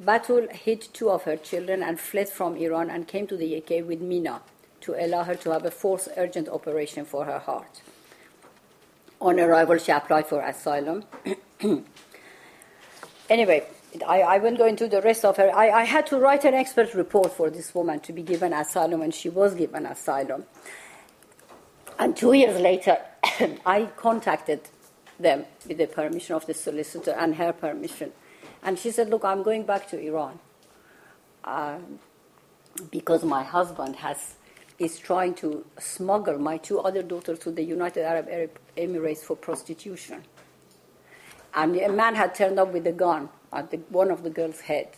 [0.03, 3.87] Batul hid two of her children and fled from Iran and came to the UK
[3.87, 4.43] with Mina
[4.83, 7.81] to allow her to have a forced urgent operation for her heart.
[9.21, 11.05] On arrival, she applied for asylum.
[13.31, 13.67] anyway,
[14.07, 15.51] I, I, won't go into the rest of her.
[15.55, 19.01] I, I, had to write an expert report for this woman to be given asylum,
[19.01, 20.45] and she was given asylum.
[21.99, 22.99] And two years later,
[23.67, 24.61] I contacted
[25.19, 28.13] them with the permission of the solicitor and her permission.
[28.63, 30.39] And she said, Look, I'm going back to Iran
[31.45, 31.79] uh,
[32.91, 34.35] because my husband has
[34.79, 40.23] is trying to smuggle my two other daughters to the United Arab Emirates for prostitution.
[41.55, 44.61] And a man had turned up with a gun at the, one of the girls'
[44.61, 44.89] head.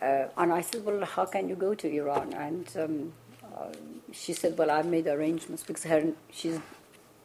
[0.00, 2.32] Uh, and I said, Well, how can you go to Iran?
[2.32, 3.12] And um,
[3.44, 3.72] uh,
[4.12, 6.58] she said, Well, I've made arrangements because her, she's,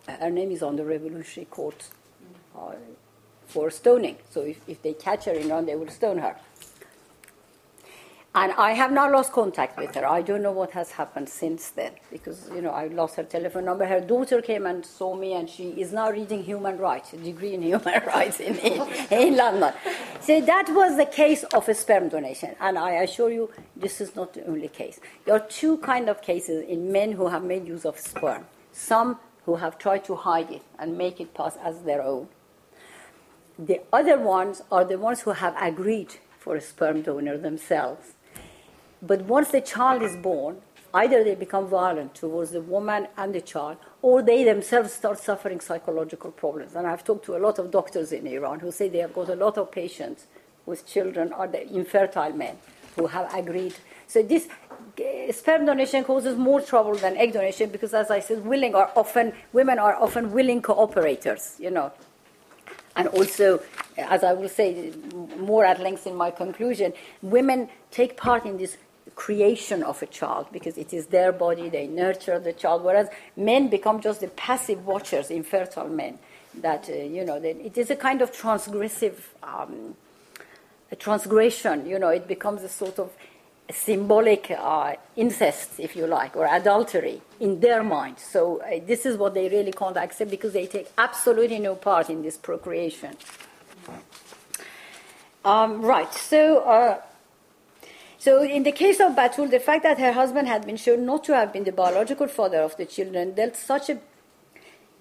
[0.07, 1.87] her name is on the Revolutionary Court
[2.57, 2.73] uh,
[3.45, 4.17] for stoning.
[4.31, 6.35] So if, if they catch her in Iran, they will stone her.
[8.35, 10.07] And I have not lost contact with her.
[10.07, 13.65] I don't know what has happened since then because, you know, I lost her telephone
[13.65, 13.85] number.
[13.85, 17.53] Her daughter came and saw me and she is now reading human rights, a degree
[17.53, 19.71] in human rights in, in, in London.
[20.21, 22.55] So that was the case of a sperm donation.
[22.59, 24.99] And I assure you, this is not the only case.
[25.25, 28.47] There are two kind of cases in men who have made use of sperm.
[28.71, 32.29] Some who have tried to hide it and make it pass as their own.
[33.59, 38.15] The other ones are the ones who have agreed for a sperm donor themselves
[39.05, 40.61] but once the child is born,
[40.93, 45.59] either they become violent towards the woman and the child, or they themselves start suffering
[45.59, 46.73] psychological problems.
[46.75, 49.29] And I've talked to a lot of doctors in Iran who say they have got
[49.29, 50.27] a lot of patients
[50.65, 52.57] with children or the infertile men
[52.95, 53.75] who have agreed.
[54.07, 58.45] So this uh, sperm donation causes more trouble than egg donation because, as I said,
[58.45, 61.59] willing are often women are often willing cooperators.
[61.59, 61.91] You know,
[62.95, 63.61] and also,
[63.97, 64.93] as I will say
[65.37, 68.77] more at length in my conclusion, women take part in this
[69.15, 73.69] creation of a child because it is their body, they nurture the child, whereas men
[73.69, 76.19] become just the passive watchers, infertile men.
[76.61, 79.95] That, uh, you know, it is a kind of transgressive um,
[80.93, 83.11] a transgression, you know, it becomes a sort of
[83.71, 88.19] symbolic uh, incest, if you like, or adultery in their mind.
[88.19, 92.11] So uh, this is what they really can't accept because they take absolutely no part
[92.11, 93.15] in this procreation.
[95.43, 97.01] Um, right, so uh,
[98.23, 101.25] so, in the case of Batul, the fact that her husband had been shown not
[101.25, 103.99] to have been the biological father of the children dealt such a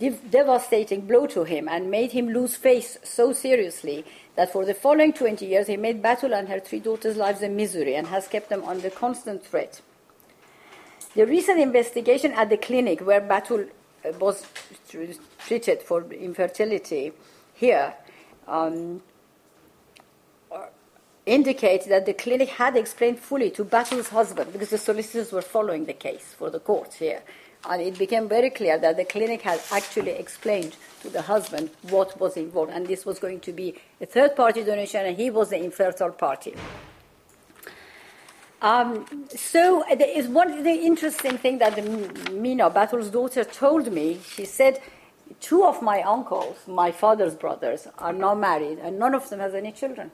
[0.01, 4.05] dev- devastating blow to him and made him lose face so seriously
[4.35, 7.49] that for the following 20 years he made Batul and her three daughters' lives a
[7.49, 9.81] misery and has kept them under constant threat.
[11.15, 13.69] The recent investigation at the clinic where Batul
[14.05, 14.45] uh, was
[15.47, 17.13] treated for infertility
[17.55, 17.95] here
[18.49, 19.01] um,
[21.25, 25.85] indicates that the clinic had explained fully to Batul's husband, because the solicitors were following
[25.85, 27.23] the case for the court here,
[27.69, 32.19] and it became very clear that the clinic had actually explained to the husband what
[32.21, 35.51] was involved, and this was going to be a third party donation, and he was
[35.51, 36.55] the infertile party.
[38.61, 44.21] Um, so there is one the interesting thing that the, Mina, Batul's daughter, told me.
[44.25, 44.81] She said,
[45.41, 49.55] two of my uncles, my father's brothers, are now married, and none of them has
[49.55, 50.13] any children.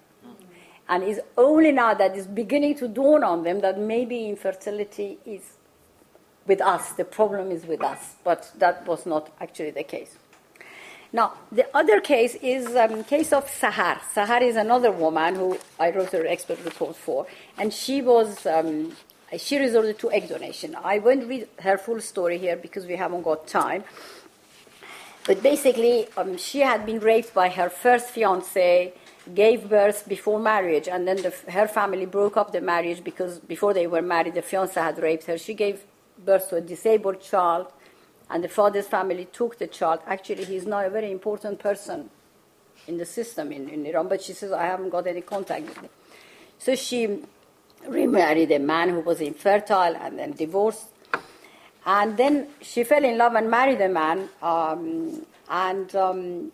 [0.89, 5.43] And it's only now that it's beginning to dawn on them that maybe infertility is
[6.47, 6.93] with us.
[6.93, 8.15] The problem is with us.
[8.25, 10.17] But that was not actually the case.
[11.13, 13.99] Now, the other case is um, case of Sahar.
[14.15, 17.27] Sahar is another woman who I wrote her expert report for,
[17.57, 18.93] and she was um,
[19.37, 20.77] she resorted to egg donation.
[20.83, 23.85] I won't read her full story here because we haven't got time.
[25.27, 28.93] But basically, um, she had been raped by her first fiance,
[29.35, 33.75] gave birth before marriage, and then the, her family broke up the marriage because before
[33.75, 35.39] they were married, the fiance had raped her.
[35.39, 35.85] She gave
[36.25, 37.73] birth to a disabled child
[38.31, 40.01] and the father's family took the child.
[40.07, 42.11] Actually, he's now a very important person
[42.87, 45.79] in the system in, in Iran, but she says, I haven't got any contact with
[45.79, 45.89] him.
[46.59, 47.23] So she
[47.87, 50.87] remarried a man who was infertile and then divorced.
[51.87, 56.53] And then she fell in love and married a man, um, and um,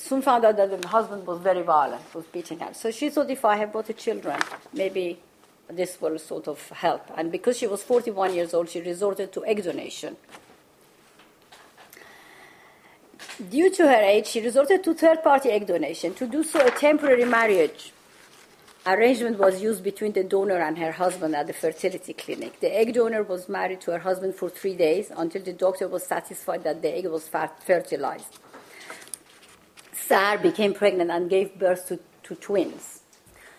[0.00, 2.74] soon found out that the husband was very violent, was beating her.
[2.74, 4.40] So she thought, if I have both a children,
[4.72, 5.18] maybe
[5.68, 7.10] this will sort of help.
[7.16, 10.16] And because she was 41 years old, she resorted to egg donation.
[13.50, 16.12] Due to her age, she resorted to third party egg donation.
[16.14, 17.92] To do so, a temporary marriage
[18.86, 22.58] arrangement was used between the donor and her husband at the fertility clinic.
[22.60, 26.04] The egg donor was married to her husband for three days until the doctor was
[26.06, 28.38] satisfied that the egg was fertilized.
[30.08, 33.02] Sahar became pregnant and gave birth to, to twins.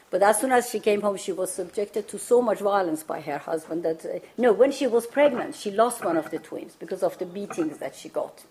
[0.10, 3.22] But as soon as she came home, she was subjected to so much violence by
[3.22, 6.76] her husband that, uh, no, when she was pregnant, she lost one of the twins
[6.76, 8.43] because of the beatings that she got.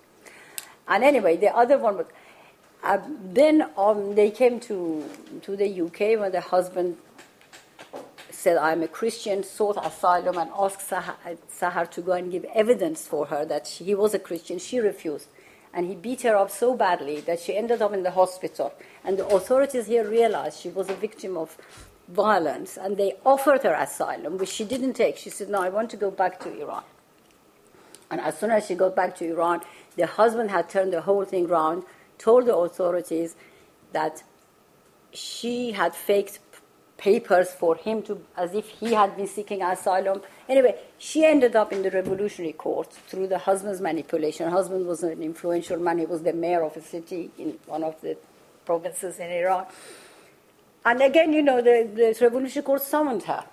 [0.86, 2.06] And anyway, the other one was.
[2.80, 2.98] Uh,
[3.32, 5.04] then um, they came to,
[5.42, 6.96] to the UK when the husband
[8.30, 11.16] said, I'm a Christian, sought asylum, and asked Sahar,
[11.52, 14.60] Sahar to go and give evidence for her that she, he was a Christian.
[14.60, 15.26] She refused.
[15.72, 18.72] And he beat her up so badly that she ended up in the hospital.
[19.04, 21.56] And the authorities here realized she was a victim of
[22.08, 25.16] violence, and they offered her asylum, which she didn't take.
[25.18, 26.84] She said, No, I want to go back to Iran.
[28.10, 29.60] And as soon as she got back to Iran,
[29.96, 31.84] the husband had turned the whole thing around,
[32.16, 33.36] told the authorities
[33.92, 34.22] that
[35.12, 36.38] she had faked
[36.98, 40.20] papers for him to, as if he had been seeking asylum.
[40.48, 44.46] Anyway, she ended up in the revolutionary court through the husband's manipulation.
[44.46, 45.98] Her husband was an influential man.
[45.98, 48.16] He was the mayor of a city in one of the
[48.66, 49.66] provinces in Iran.
[50.84, 53.44] And again, you know, the, the revolutionary court summoned her.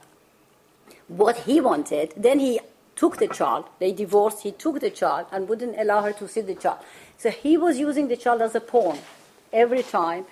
[1.08, 2.60] What he wanted, then he
[2.96, 3.66] took the child.
[3.80, 4.41] They divorced.
[4.41, 6.80] He took the child and wouldn't allow her to see the child.
[7.18, 8.98] So he was using the child as a pawn
[9.54, 10.26] every time.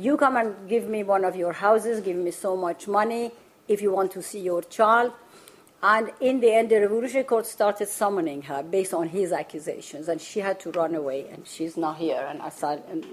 [0.00, 3.32] You come and give me one of your houses, give me so much money
[3.68, 5.12] if you want to see your child.
[5.82, 10.18] And in the end, the Revolutionary Court started summoning her based on his accusations, and
[10.18, 12.26] she had to run away, and she's not here.
[12.30, 13.04] And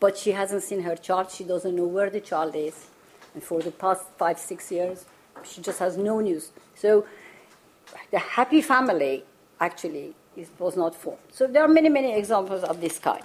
[0.00, 1.30] but she hasn't seen her child.
[1.30, 2.88] She doesn't know where the child is.
[3.34, 5.04] And for the past five, six years,
[5.44, 6.50] she just has no news.
[6.74, 7.06] So
[8.10, 9.22] the happy family
[9.60, 10.16] actually
[10.58, 11.20] was not formed.
[11.30, 13.22] So there are many, many examples of this kind.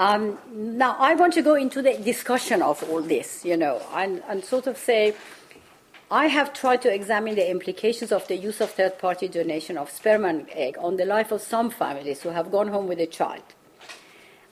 [0.00, 4.22] Um, now, I want to go into the discussion of all this, you know, and,
[4.28, 5.16] and sort of say,
[6.08, 9.90] I have tried to examine the implications of the use of third party donation of
[9.90, 13.06] sperm and egg on the life of some families who have gone home with a
[13.06, 13.42] child.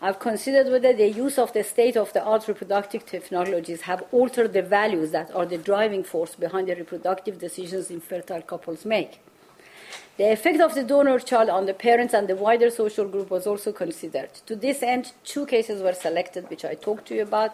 [0.03, 4.53] I've considered whether the use of the state of the art reproductive technologies have altered
[4.53, 9.21] the values that are the driving force behind the reproductive decisions infertile couples make.
[10.17, 13.47] The effect of the donor child on the parents and the wider social group was
[13.47, 14.31] also considered.
[14.47, 17.53] To this end, two cases were selected, which I talked to you about.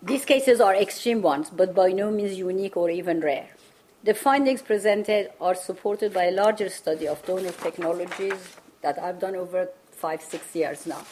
[0.00, 3.48] These cases are extreme ones, but by no means unique or even rare.
[4.04, 9.34] The findings presented are supported by a larger study of donor technologies that I've done
[9.34, 11.04] over five, six years now.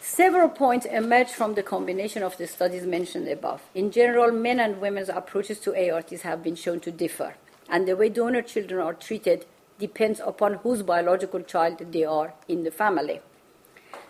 [0.00, 3.60] Several points emerge from the combination of the studies mentioned above.
[3.74, 7.34] In general, men and women's approaches to ARTs have been shown to differ,
[7.72, 9.46] and the way donor children are treated
[9.78, 13.20] depends upon whose biological child they are in the family.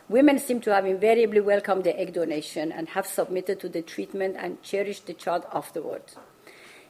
[0.09, 4.37] Women seem to have invariably welcomed the egg donation and have submitted to the treatment
[4.37, 6.17] and cherished the child afterwards.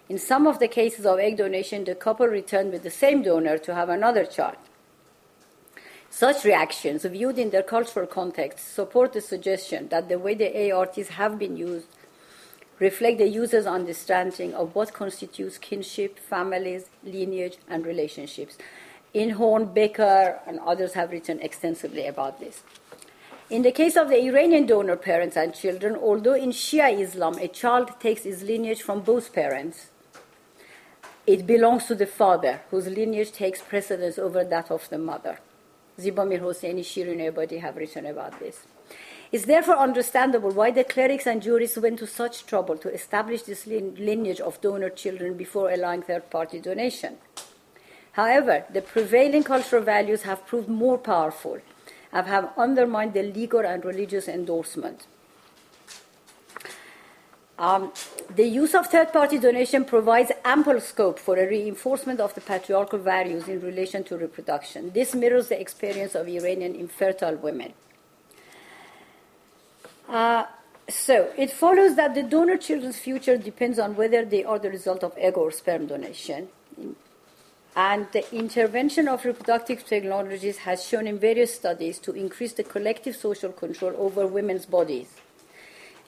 [0.08, 3.58] In some of the cases of egg donation, the couple returned with the same donor
[3.58, 4.56] to have another child.
[6.08, 11.08] Such reactions, viewed in their cultural context, support the suggestion that the way the ARTs
[11.08, 11.86] have been used
[12.82, 18.58] reflect the user's understanding of what constitutes kinship, families, lineage, and relationships.
[19.14, 22.64] Inhorn, Becker, and others have written extensively about this.
[23.48, 27.46] In the case of the Iranian donor parents and children, although in Shia Islam a
[27.46, 29.90] child takes his lineage from both parents,
[31.24, 35.38] it belongs to the father, whose lineage takes precedence over that of the mother.
[36.00, 38.66] Ziba Mir Hosseini, Shirin Ebadi have written about this.
[39.32, 43.66] It's therefore understandable why the clerics and jurists went to such trouble to establish this
[43.66, 47.16] lineage of donor children before allowing third party donation.
[48.12, 51.60] However, the prevailing cultural values have proved more powerful
[52.12, 55.06] and have undermined the legal and religious endorsement.
[57.58, 57.92] Um,
[58.34, 62.98] the use of third party donation provides ample scope for a reinforcement of the patriarchal
[62.98, 64.90] values in relation to reproduction.
[64.92, 67.72] This mirrors the experience of Iranian infertile women.
[70.12, 70.44] Uh,
[70.90, 75.02] so, it follows that the donor children's future depends on whether they are the result
[75.02, 76.48] of egg or sperm donation.
[77.74, 83.16] And the intervention of reproductive technologies has shown in various studies to increase the collective
[83.16, 85.08] social control over women's bodies.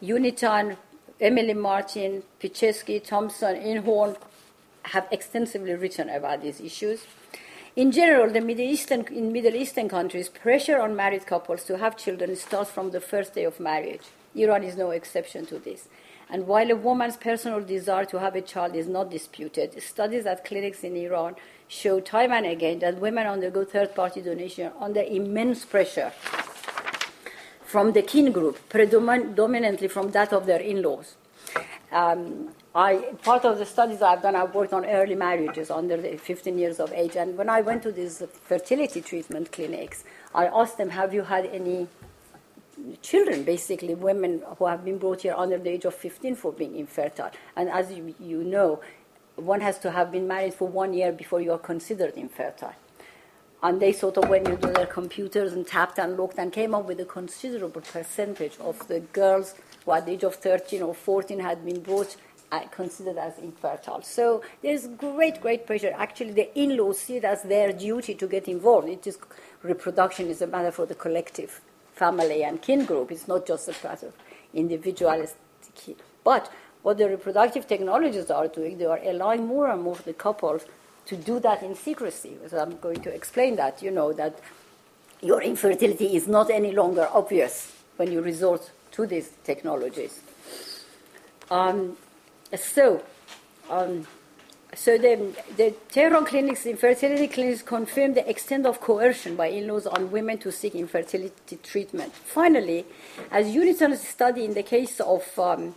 [0.03, 0.77] Unnithan
[1.19, 4.17] Emily Martin, Petchesky, Thompson, Inhorn
[4.83, 7.07] have extensively written about these issues.
[7.77, 11.97] In general, the Middle Eastern, in Middle Eastern countries, pressure on married couples to have
[11.97, 14.03] children starts from the first day of marriage.
[14.37, 15.89] Iran is no exception to this.
[16.31, 20.45] And while a woman's personal desire to have a child is not disputed, studies at
[20.45, 21.35] clinics in Iran
[21.67, 26.13] show time and again that women undergo third party donation under immense pressure
[27.65, 31.17] from the kin group, predominantly from that of their in-laws.
[31.91, 36.59] Um, I, part of the studies I've done, I've worked on early marriages under 15
[36.59, 37.15] years of age.
[37.15, 40.03] And when I went to these fertility treatment clinics,
[40.35, 41.87] I asked them, Have you had any
[43.01, 46.77] children, basically, women who have been brought here under the age of 15 for being
[46.77, 47.31] infertile?
[47.55, 48.81] And as you, you know,
[49.37, 52.75] one has to have been married for one year before you are considered infertile.
[53.63, 56.87] And they sort of went into their computers and tapped and looked and came up
[56.87, 59.55] with a considerable percentage of the girls
[59.85, 62.17] who at the age of 13 or 14 had been brought
[62.71, 64.03] considered as infertile.
[64.03, 65.93] So there's great, great pressure.
[65.97, 68.89] Actually, the in-laws see it as their duty to get involved.
[68.89, 69.19] It is
[69.63, 71.61] reproduction is a matter for the collective
[71.95, 73.11] family and kin group.
[73.13, 74.15] It's not just a matter of
[74.53, 75.97] individualistic.
[76.23, 76.51] But
[76.83, 80.65] what the reproductive technologies are doing, they are allowing more and more of the couples
[81.07, 82.37] to do that in secrecy.
[82.49, 84.39] So I'm going to explain that, you know, that
[85.21, 90.21] your infertility is not any longer obvious when you resort to these technologies.
[91.51, 91.97] Um,
[92.57, 93.03] so,
[93.71, 94.07] um,
[94.75, 100.11] so the, the Tehran clinics, infertility clinics, confirm the extent of coercion by in-laws on
[100.11, 102.13] women to seek infertility treatment.
[102.13, 102.85] Finally,
[103.31, 105.75] as Unnithan's study in the case of um,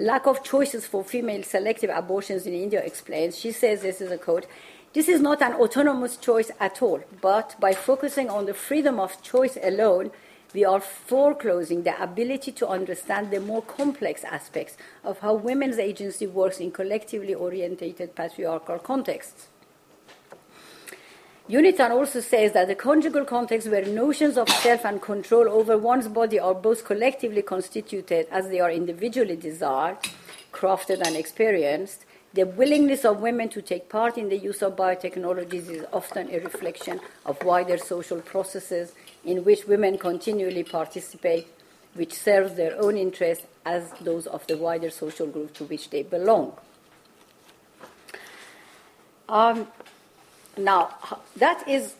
[0.00, 3.38] lack of choices for female selective abortions in India explains.
[3.38, 4.46] She says, this is a quote,
[4.92, 9.22] this is not an autonomous choice at all, but by focusing on the freedom of
[9.22, 10.10] choice alone,
[10.52, 16.26] we are foreclosing the ability to understand the more complex aspects of how women's agency
[16.26, 19.48] works in collectively orientated patriarchal contexts.
[21.48, 26.06] Unnithan also says that the conjugal context where notions of self and control over one's
[26.06, 29.98] body are both collectively constituted as they are individually desired,
[30.52, 35.68] crafted, and experienced, the willingness of women to take part in the use of biotechnologies
[35.68, 38.92] is often a reflection of wider social processes
[39.24, 41.46] in which women continually participate,
[41.94, 46.02] which serves their own interests as those of the wider social group to which they
[46.02, 46.52] belong.
[49.28, 49.68] Um,
[50.56, 50.96] now,
[51.36, 51.94] that is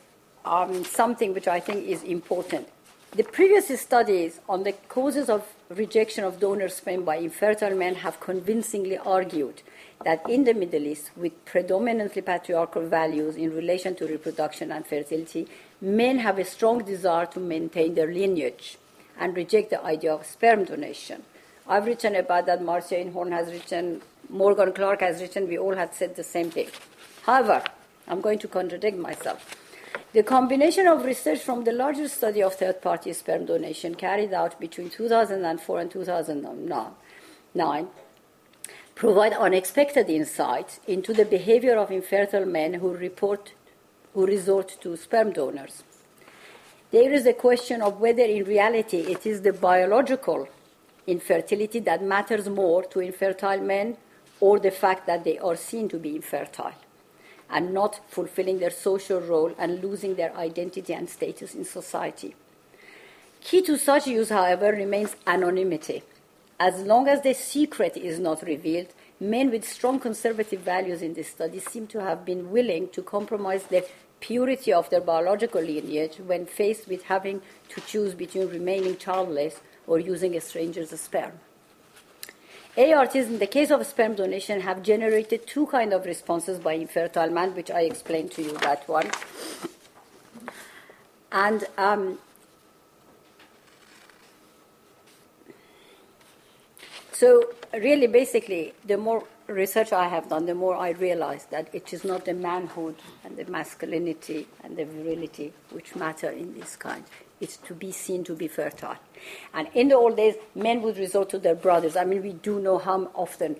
[0.45, 2.68] um, something which I think is important.
[3.12, 8.21] The previous studies on the causes of rejection of donor sperm by infertile men have
[8.21, 9.62] convincingly argued
[10.05, 15.47] that in the Middle East, with predominantly patriarchal values in relation to reproduction and fertility,
[15.81, 18.79] men have a strong desire to maintain their lineage
[19.19, 21.23] and reject the idea of sperm donation.
[21.69, 25.95] I've written about that, Marcia Inhorn has written, Morgan Clarke has written, we all had
[25.95, 26.69] said the same thing.
[27.23, 27.63] However,
[28.09, 29.55] I'm going to contradict myself.
[30.13, 34.59] The combination of research from the larger study of third party sperm donation carried out
[34.59, 37.87] between 2004 and 2009
[39.01, 43.55] provide unexpected insights into the behavior of infertile men who report
[44.13, 45.83] who resort to sperm donors.
[46.91, 50.47] There is a question of whether in reality it is the biological
[51.07, 53.97] infertility that matters more to infertile men
[54.39, 56.75] or the fact that they are seen to be infertile
[57.49, 62.35] and not fulfilling their social role and losing their identity and status in society.
[63.41, 66.03] Key to such use, however, remains anonymity.
[66.61, 68.89] As long as the secret is not revealed,
[69.19, 73.63] men with strong conservative values in this study seem to have been willing to compromise
[73.65, 73.87] the
[74.21, 77.41] purity of their biological lineage when faced with having
[77.71, 81.33] to choose between remaining childless or using a stranger's sperm.
[82.77, 87.31] ARTs, in the case of sperm donation, have generated two kind of responses by infertile
[87.31, 89.11] man, which I explained to you that one.
[91.33, 92.19] And um,
[97.21, 101.93] So, really, basically, the more research I have done, the more I realize that it
[101.93, 107.05] is not the manhood and the masculinity and the virility which matter in this kind.
[107.39, 108.97] It's to be seen to be fertile.
[109.53, 111.95] And in the old days, men would resort to their brothers.
[111.95, 113.57] I mean, we do know how often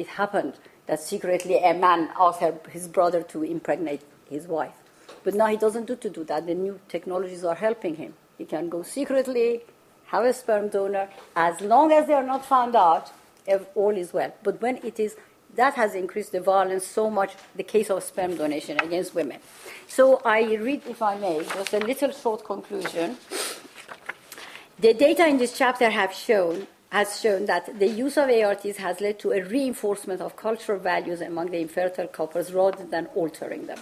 [0.00, 0.54] it happened
[0.86, 4.74] that secretly a man asked his brother to impregnate his wife.
[5.22, 6.48] But now he doesn't do to do that.
[6.48, 8.14] The new technologies are helping him.
[8.36, 9.62] He can go secretly,
[10.06, 13.12] have a sperm donor, as long as they are not found out,
[13.74, 14.32] all is well.
[14.42, 15.16] But when it is,
[15.54, 19.40] that has increased the violence so much, the case of sperm donation against women.
[19.88, 23.16] So I read, if I may, just a little short conclusion.
[24.78, 29.00] The data in this chapter have shown has shown that the use of ARTs has
[29.00, 33.78] led to a reinforcement of cultural values among the infertile couples rather than altering them.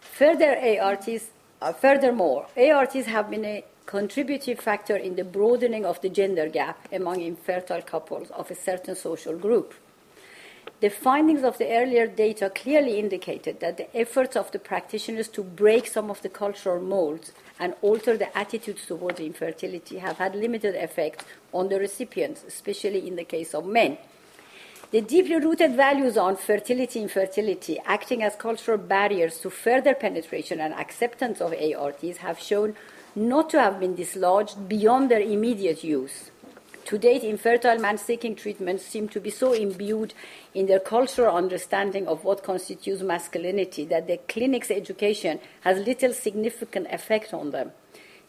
[0.00, 1.30] Further, ARTs,
[1.62, 6.86] uh, furthermore, ARTs have been a contributive factor in the broadening of the gender gap
[6.92, 9.74] among infertile couples of a certain social group.
[10.80, 15.42] The findings of the earlier data clearly indicated that the efforts of the practitioners to
[15.42, 20.76] break some of the cultural molds and alter the attitudes towards infertility have had limited
[20.76, 23.98] effect on the recipients, especially in the case of men.
[24.92, 30.74] The deeply rooted values on fertility, infertility, acting as cultural barriers to further penetration and
[30.74, 32.76] acceptance of ARTs, have shown
[33.14, 36.30] not to have been dislodged beyond their immediate use.
[36.86, 40.12] To date, infertile men seeking treatment seem to be so imbued
[40.54, 46.88] in their cultural understanding of what constitutes masculinity that the clinic's education has little significant
[46.90, 47.72] effect on them.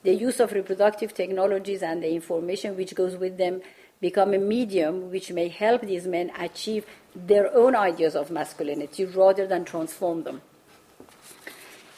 [0.04, 3.62] The use of reproductive technologies and the information which goes with them
[4.00, 9.48] become a medium which may help these men achieve their own ideas of masculinity rather
[9.48, 10.42] than transform them.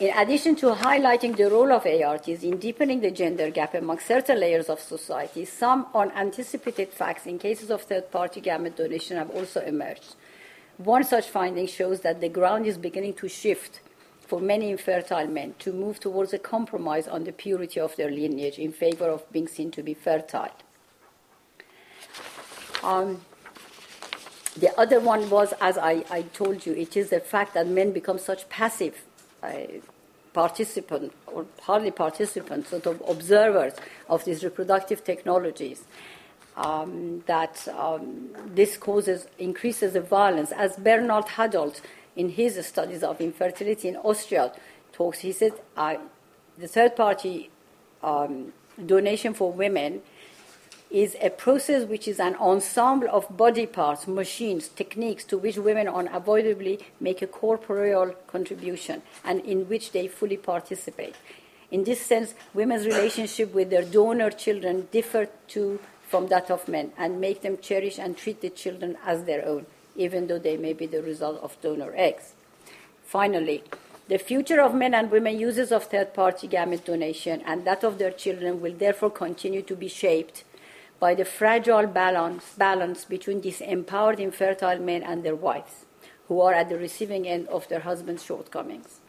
[0.04, 4.38] In addition to highlighting the role of ARTs in deepening the gender gap among certain
[4.38, 9.62] layers of society, some unanticipated facts in cases of third party gamete donation have also
[9.62, 10.16] emerged.
[10.76, 13.80] One such finding shows that the ground is beginning to shift
[14.20, 18.60] for many infertile men to move towards a compromise on the purity of their lineage
[18.60, 20.52] in favor of being seen to be fertile.
[22.84, 23.22] Um,
[24.58, 27.94] the other one was, as I, I, told you, it is the fact that men
[27.94, 29.02] become such passive
[29.42, 29.52] uh,
[30.34, 33.74] participants, or hardly participants, sort of observers
[34.10, 35.86] of these reproductive technologies.
[36.56, 40.52] Um, that um, this causes increases the violence.
[40.52, 41.82] As Bernhard Hadolt,
[42.16, 44.52] in his studies of infertility in Austria,
[44.92, 45.96] talks, he said uh,
[46.58, 47.50] the third party
[48.04, 48.54] um,
[48.86, 50.02] donation for women
[50.94, 55.88] is a process which is an ensemble of body parts, machines, techniques to which women
[55.88, 61.16] unavoidably make a corporeal contribution and in which they fully participate.
[61.72, 66.92] In this sense, women's relationship with their donor children differ to, from that of men
[66.96, 69.66] and make them cherish and treat the children as their own,
[69.96, 72.34] even though they may be the result of donor eggs.
[73.04, 73.64] Finally,
[74.10, 77.98] the future of men and women users of third party gamete donation and that of
[77.98, 80.44] their children will therefore continue to be shaped
[81.00, 85.86] by the fragile balance, balance between these empowered infertile men and their wives,
[86.28, 89.00] who are at the receiving end of their husband's shortcomings.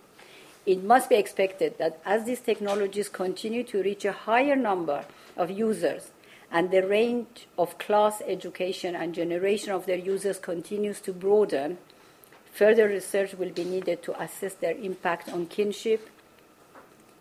[0.66, 5.04] It must be expected that as these technologies continue to reach a higher number
[5.36, 6.10] of users
[6.50, 11.78] and the range of class, education, and generation of their users continues to broaden,
[12.52, 16.08] further research will be needed to assess their impact on kinship,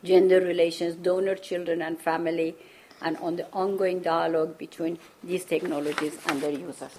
[0.04, 2.56] gender relations, donor children and family,
[3.04, 6.92] and on the ongoing dialogue between these technologies and their users.